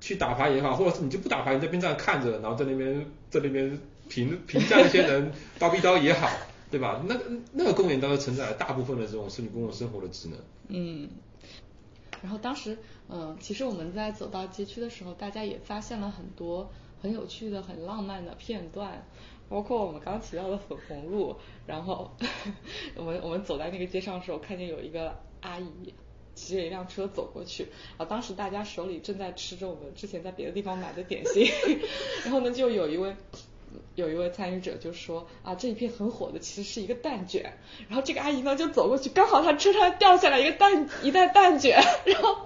[0.00, 3.78] 去打牌也好，或者是你就不打牌，你在边上看着，然后在那边在那边
[4.08, 6.30] 评评价那些人 叨逼叨也好。
[6.70, 7.02] 对吧？
[7.06, 10.38] 那个那个公园当时承载了大部分的这种市民公共生活的职能。
[10.68, 11.08] 嗯。
[12.22, 12.76] 然后当时，
[13.08, 19.06] 嗯，其实我们在走到街区的时候，大家也发现了很多很有趣的、很浪漫的片段，
[19.48, 21.36] 包括我们刚提到的粉红路。
[21.66, 22.10] 然后
[22.96, 25.94] 我们我们走在那个街上的时候，看见有一个阿姨
[26.34, 31.46] 骑着一辆车走过去，啊，当时大家手里正在吃着我们之前在别的地方买的点心，
[32.24, 33.14] 然后呢，就有一位。
[33.94, 37.52] 有一位参与者就说啊，这一片很火的其实是一个蛋卷，
[37.88, 42.36] 然后这个阿姨呢就走过去，刚好她车上掉下来一个蛋一袋蛋卷， 然后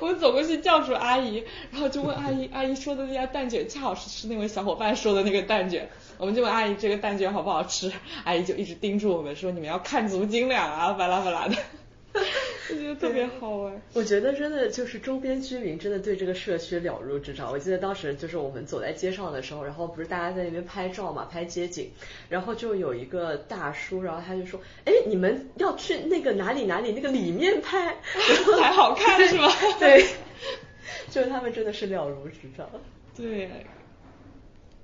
[0.00, 5.88] 我们走过去叫住阿姨，然后就问阿姨，阿姨说的那家蛋卷恰好是是那位小伙伴说的那个蛋卷，
[6.18, 7.92] 我们就问阿姨这个蛋卷好不好吃，
[8.24, 11.56] 阿姨就一直叮嘱我们说你们要看足斤两啊，巴拉巴拉的。
[12.72, 13.82] 我觉得特别好玩。
[13.94, 17.50] 我觉得真的就是周边居民真的对这个社区了如指掌。
[17.50, 21.90] 我记得当时就是我们走在街上的时候，然后不是大家在那边拍照嘛，拍街景，
[22.28, 27.96] 然后就有一个大叔，然后他就说：“哎，你们要去那个哪里哪里那个里面拍，
[28.60, 29.48] 才好看是吗？”
[29.80, 30.06] 对，
[31.10, 32.68] 就是他们真的是了如指掌。
[33.16, 33.50] 对。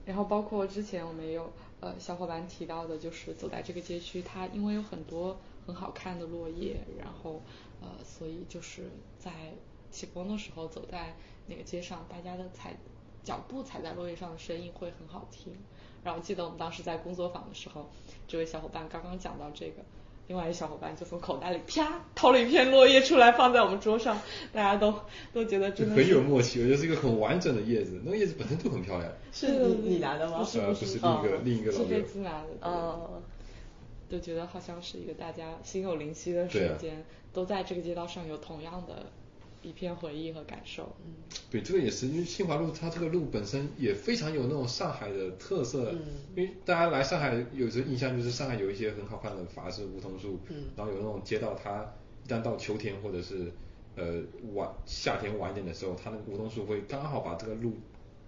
[0.05, 5.39] 然后包括之前我们也有呃小伙伴提到的，就是走在这个街区，它因为有很多。
[5.66, 7.43] 很好看的落叶，然后
[7.87, 9.30] 呃，所以就是在
[9.91, 11.14] 起风的时候走在
[11.47, 12.76] 那个街上，大家的踩
[13.22, 15.55] 脚步踩在落叶上的声音会很好听。
[16.03, 17.89] 然后记得我们当时在工作坊的时候，
[18.26, 19.82] 这位小伙伴刚刚讲到这个，
[20.26, 24.20] 另外一小伙伴就从口袋里啪掏了一片落叶出来放在我们桌上，
[24.53, 24.93] 大家都
[25.32, 26.61] 都觉得真的很有默契。
[26.61, 29.12] 我觉得是一个很完整的叶子，那个叶子本身就很漂亮。
[29.32, 30.39] 是你你拿的吗？
[30.39, 32.49] 不是不是另一个另一个老师拿的。
[32.62, 33.22] 哦。
[34.09, 39.07] 就觉得好像是一个大家心有灵犀的瞬间，都在这个街道上有同样的
[39.62, 40.94] 一片回忆和感受。
[41.04, 41.14] 嗯，
[41.50, 45.90] 对，这个也是，因为新华路它这个路本身也非常有那种上海的特色。
[45.92, 46.00] 嗯。
[46.36, 50.64] 因为大家来上海有时候印象就是上海有一些很好看的法式梧桐树，嗯。
[50.76, 51.92] 然后有那种街道，它
[52.24, 53.50] 一旦到秋天或者是
[53.96, 54.22] 呃
[54.54, 57.72] 晚夏天晚一点的时候，它那个梧桐树会刚好把这个路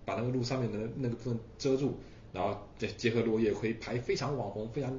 [0.04, 1.98] 把那个路上面的那个部分遮住。
[2.38, 4.96] 然后结结合落叶，可以拍非常网红、非常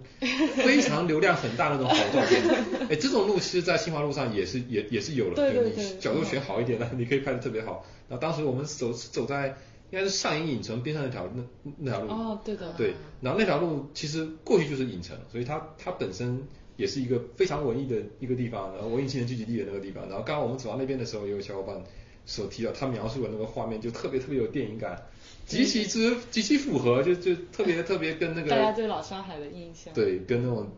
[0.57, 2.43] 非常流量很大的那种好照片。
[2.91, 7.85] 哎，这种路其实，在新华路上也是也也是有了，对对对，角度选好一点的，你可以拍的特别好。
[8.09, 9.55] 然后当时我们走走在
[9.89, 11.41] 应该是上影影城边上那条那
[11.77, 12.93] 那条路，哦对的，对。
[13.21, 20.03] 然后那条路其实过去就是影城，所以它它本身也是一个非常文艺的一个地方，然后文艺青年聚集地的那个地方。
[20.09, 21.81] 然后刚刚我们走到那边的时候，也有小伙伴
[22.25, 25.01] 所提到，他描述的那个画面就特别特别有电影感。
[25.49, 30.69] 极其之极其符合，就就特别特别跟那个大家对老上海的印象，对，跟那种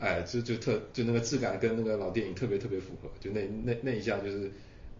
[0.00, 4.50] 哎，就就特就那个质感跟那个老电影特别特别符合，就那那那一下就是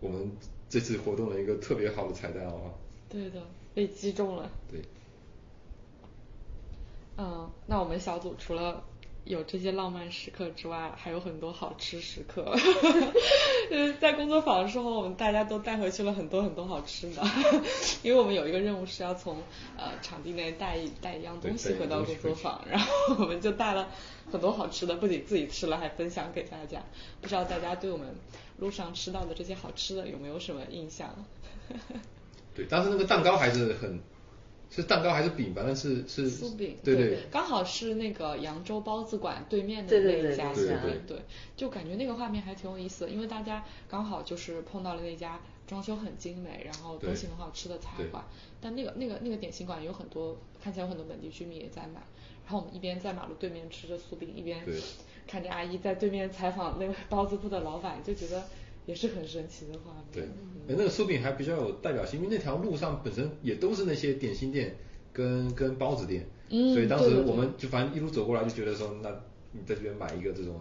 [0.00, 0.30] 我们
[0.70, 2.72] 这次活动的一个特别好的彩蛋哦。
[3.08, 3.42] 对的，
[3.74, 4.50] 被击中了。
[4.70, 4.80] 对。
[7.18, 8.84] 嗯，那我们小组除了。
[9.26, 12.54] 有这些浪漫时刻之外，还有很多好吃时刻。
[13.68, 17.22] 就是在工作坊的时候，我们大家都带回去了很多很多好吃的。
[18.04, 19.42] 因为我们有一个任务是要从
[19.76, 23.88] 呃场地内带一带一样东西回到工作坊，然后我们就带了
[24.30, 26.80] 很多好吃的，不仅自己吃了，还分享给大家。
[27.20, 28.14] 不知道大家对我们
[28.58, 31.12] 路上吃到的这些好吃的有没有什么印象？
[32.54, 34.00] 对，当时那个蛋糕还是很。
[34.70, 35.54] 是蛋糕还是饼？
[35.54, 41.18] 反正是是酥饼，对对，刚好是那个扬州包子馆对面的那一家店，对，
[41.56, 48.24] 就感觉那个画面还挺有意思的，因为大家刚好就是碰到了那家装修很精美，然后东西很好吃的菜馆。
[48.60, 52.02] 但那个那个那个点心馆有很多，看起来有很多本地居民也在买。
[52.44, 54.64] 然后我们一边在马路对面吃着酥饼，一边
[55.26, 58.44] 看着阿姨在对面采访那个包子铺的老板，就觉得
[58.86, 60.04] 也是很神奇的画面。
[60.12, 60.28] 对，
[60.68, 64.74] 那个酥饼还比较有代表性，因为那条路上本身也都是那些点心店
[65.12, 69.10] 跟跟包子店，所以当时我们就反正一路走过来就觉得说，那
[69.52, 70.60] 你在这边买一个这种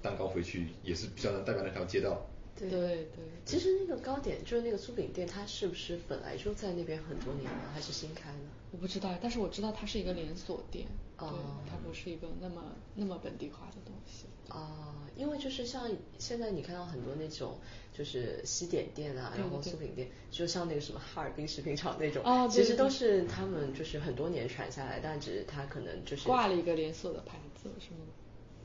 [0.00, 2.26] 蛋糕回去，也是比较能代表那条街道。
[2.54, 3.08] 对对，
[3.44, 8.38] 其实那个糕点就是那个酥饼店，它是不是本来就在那边很多年了，还是新开的？
[8.70, 10.86] 我不知道，但是我知道它是一个连锁店，
[11.18, 11.26] 对，
[11.68, 12.62] 它不是一个那么
[12.94, 14.26] 那么本地化的东西。
[14.52, 17.58] 啊，因为就是像现在你看到很多那种
[17.96, 28.00] 就是西点店啊，然后酥饼店，就像那个什么哈尔滨食品厂那种，其实都是他们就是很多年传下来，但只是他可能就是挂了一个连锁的牌子，是吗？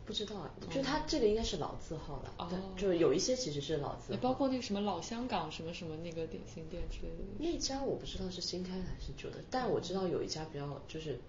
[0.06, 7.26] 不知道啊，就它这个应该是老字号了，哦，就是有一些其实是老字号，包括那个什么老香港什么什么那个点心店之类的。
[7.38, 11.20] 那家我不知道是新开的还是旧的，但我知道有一家比较就是，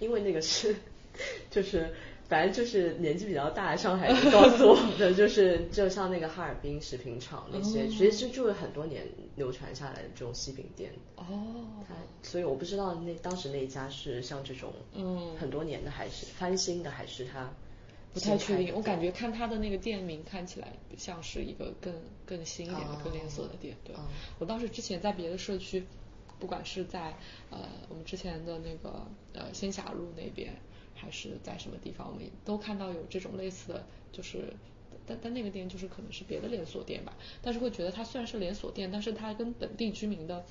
[0.00, 0.74] 因为那个是
[1.48, 1.94] 就是
[2.28, 9.06] 反正就是年纪比较大的上海人告诉我的，就是就像那个哈尔滨食品厂那些，其实就是很多年
[9.36, 10.92] 流传下来的这种西饼店。
[11.16, 11.24] 哦，
[11.88, 17.50] 它所以我不知道那当时那一家是像这种嗯很多年的还是翻新的还是它。
[18.10, 23.76] 不太确定，我感觉看他的那个店名看起来像是一个更更新一点的、更连锁的店。
[23.84, 23.94] 对，
[24.38, 25.84] 我当时之前在别的社区，
[26.40, 27.14] 不管是在
[27.50, 27.58] 呃
[27.90, 30.56] 我们之前的那个呃仙霞路那边，
[31.00, 34.52] 还是在什么地方，我们都看到有这种类似的，就是
[35.06, 40.44] 但但那个店就是可能是别的连锁店吧，但是会觉得它虽然是连锁店，但是它跟本地居民的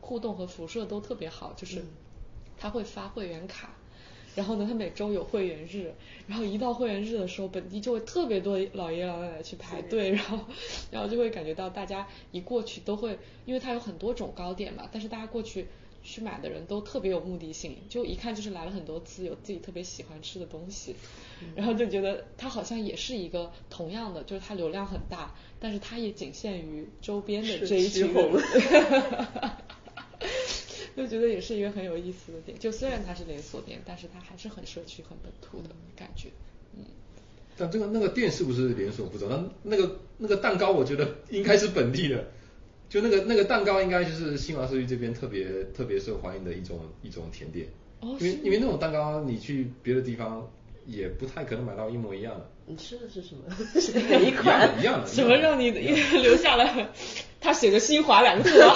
[0.00, 1.82] 互动和辐射都特别好，就是
[2.56, 3.74] 他会发会员卡。
[4.36, 5.94] 然后呢，他每周有会员日，
[6.26, 10.40] 然后一到会员日的时候，本地就会特别多老爷老奶奶去排队，然后，
[10.90, 15.68] 然后就会感觉到大家一过去都会，因为它有很多种糕点嘛，但是大家过去
[16.04, 20.94] 去买的人都特别有目的性，就一看就是来了很多次，有自己特别喜欢吃的东西，
[21.56, 28.22] 然后就觉得它好像也是一个同样的，就是它流量很大，但是它也仅限于周边的这一群人。
[30.96, 36.28] 就觉得也是一个很有意思的点，就虽然它是连锁店，但是它还是很社区、很本土的感觉，
[36.76, 36.84] 嗯。
[37.56, 42.24] 但这个那个店是不是连锁不知道，那那个那个蛋糕我觉得应该是本地的，
[42.88, 47.66] 就那个那个蛋糕应该就是新华社区这边特别特别受欢迎的一种一种甜点，
[48.00, 50.48] 哦，因为因为那种蛋糕你去别的地方
[50.86, 52.46] 也不太可能买到一模一样的。
[52.66, 53.42] 你吃的是什么？
[54.08, 54.70] 哪 一款？
[54.80, 55.06] 一样的。
[55.06, 56.88] 什么让你留下了？
[57.40, 58.68] 他写着“新华”两个字 然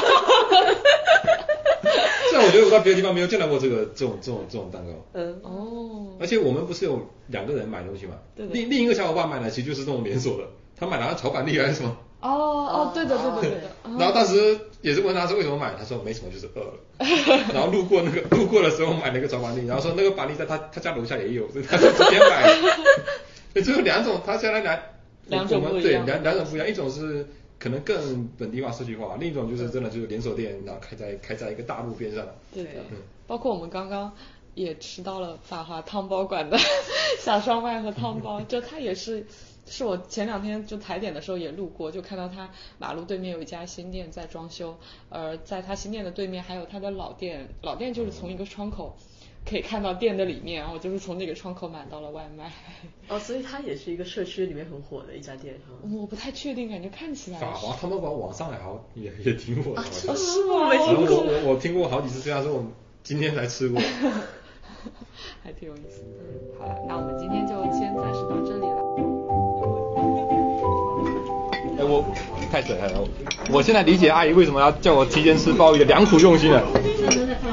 [2.45, 4.93] 我觉得我在别的地方没有见到过这个这种这种这种蛋糕。
[5.15, 6.17] 嗯哦。
[6.21, 8.19] 而且我们不是有两个人买东西嘛？
[8.37, 10.45] 对另另一个小伙伴买的其实就是这种连锁的，
[10.77, 11.97] 他买了炒板栗还是什么？
[12.21, 13.71] 哦哦，对的对的对的。
[13.99, 16.75] 然后当时也是问他是为什么买，他说没什么，就是饿了。
[17.55, 22.47] 然后路过那个路过的时候买了一个炒板栗，然后说那个板栗在他他家楼下也有，所以他就直接买。
[23.63, 24.79] 就有两种，他现在两
[25.27, 26.05] 两种不一样。
[26.07, 27.27] 对，两两种不一样，一种是。
[27.61, 32.25] 可能更本地化、社区化，另一种就是真的就是连锁店，然后开在开在一个大路边上。
[32.55, 32.71] 对的，
[33.27, 34.13] 包括我们刚刚
[34.55, 36.57] 也吃到了法华汤包馆的
[37.21, 39.27] 小烧麦和汤包，就它也是，
[39.69, 44.77] 是我前两天就踩点的时候也路过，就看到他马路对面有一家新店在装修，
[45.09, 48.97] 而在他新店的对面还有他的老店，老店就是从一个窗口。
[49.49, 52.53] 可以看到店的里面，然后就是从那个窗口买到了外卖。
[53.09, 55.99] 哦，所以它也是一个社区里面很火的一家店，是吗？
[55.99, 57.39] 我不太确定，感觉看起来。
[57.41, 59.81] 法华他们把网上也好也也挺火的。
[59.81, 60.69] 哦，是吗？
[60.69, 62.67] 我我我听过好几次，虽然说我
[63.03, 63.81] 今天才吃过。
[65.43, 66.05] 还挺有意思。
[66.59, 69.08] 好了，那我们今天就先暂时到这里了。
[71.89, 72.05] 哎，我
[72.53, 73.05] 太水了！
[73.51, 76.63] 我现在理解阿姨为什么要叫我提前吃鲍鱼的良苦用心了，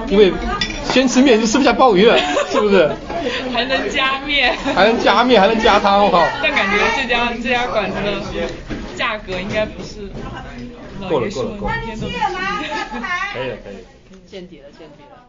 [0.09, 0.33] 因为。
[0.86, 2.17] 先吃面就吃不下鲍鱼了，
[2.49, 2.89] 是不是？
[3.51, 6.25] 还能加面，还能加面，还能加汤，我靠！
[6.41, 8.21] 但感觉这家这家馆子的
[8.95, 10.09] 价格应该不是
[11.09, 11.73] 够了够了够了，
[13.33, 13.79] 可以了可以了，
[14.25, 15.24] 见底了见底了。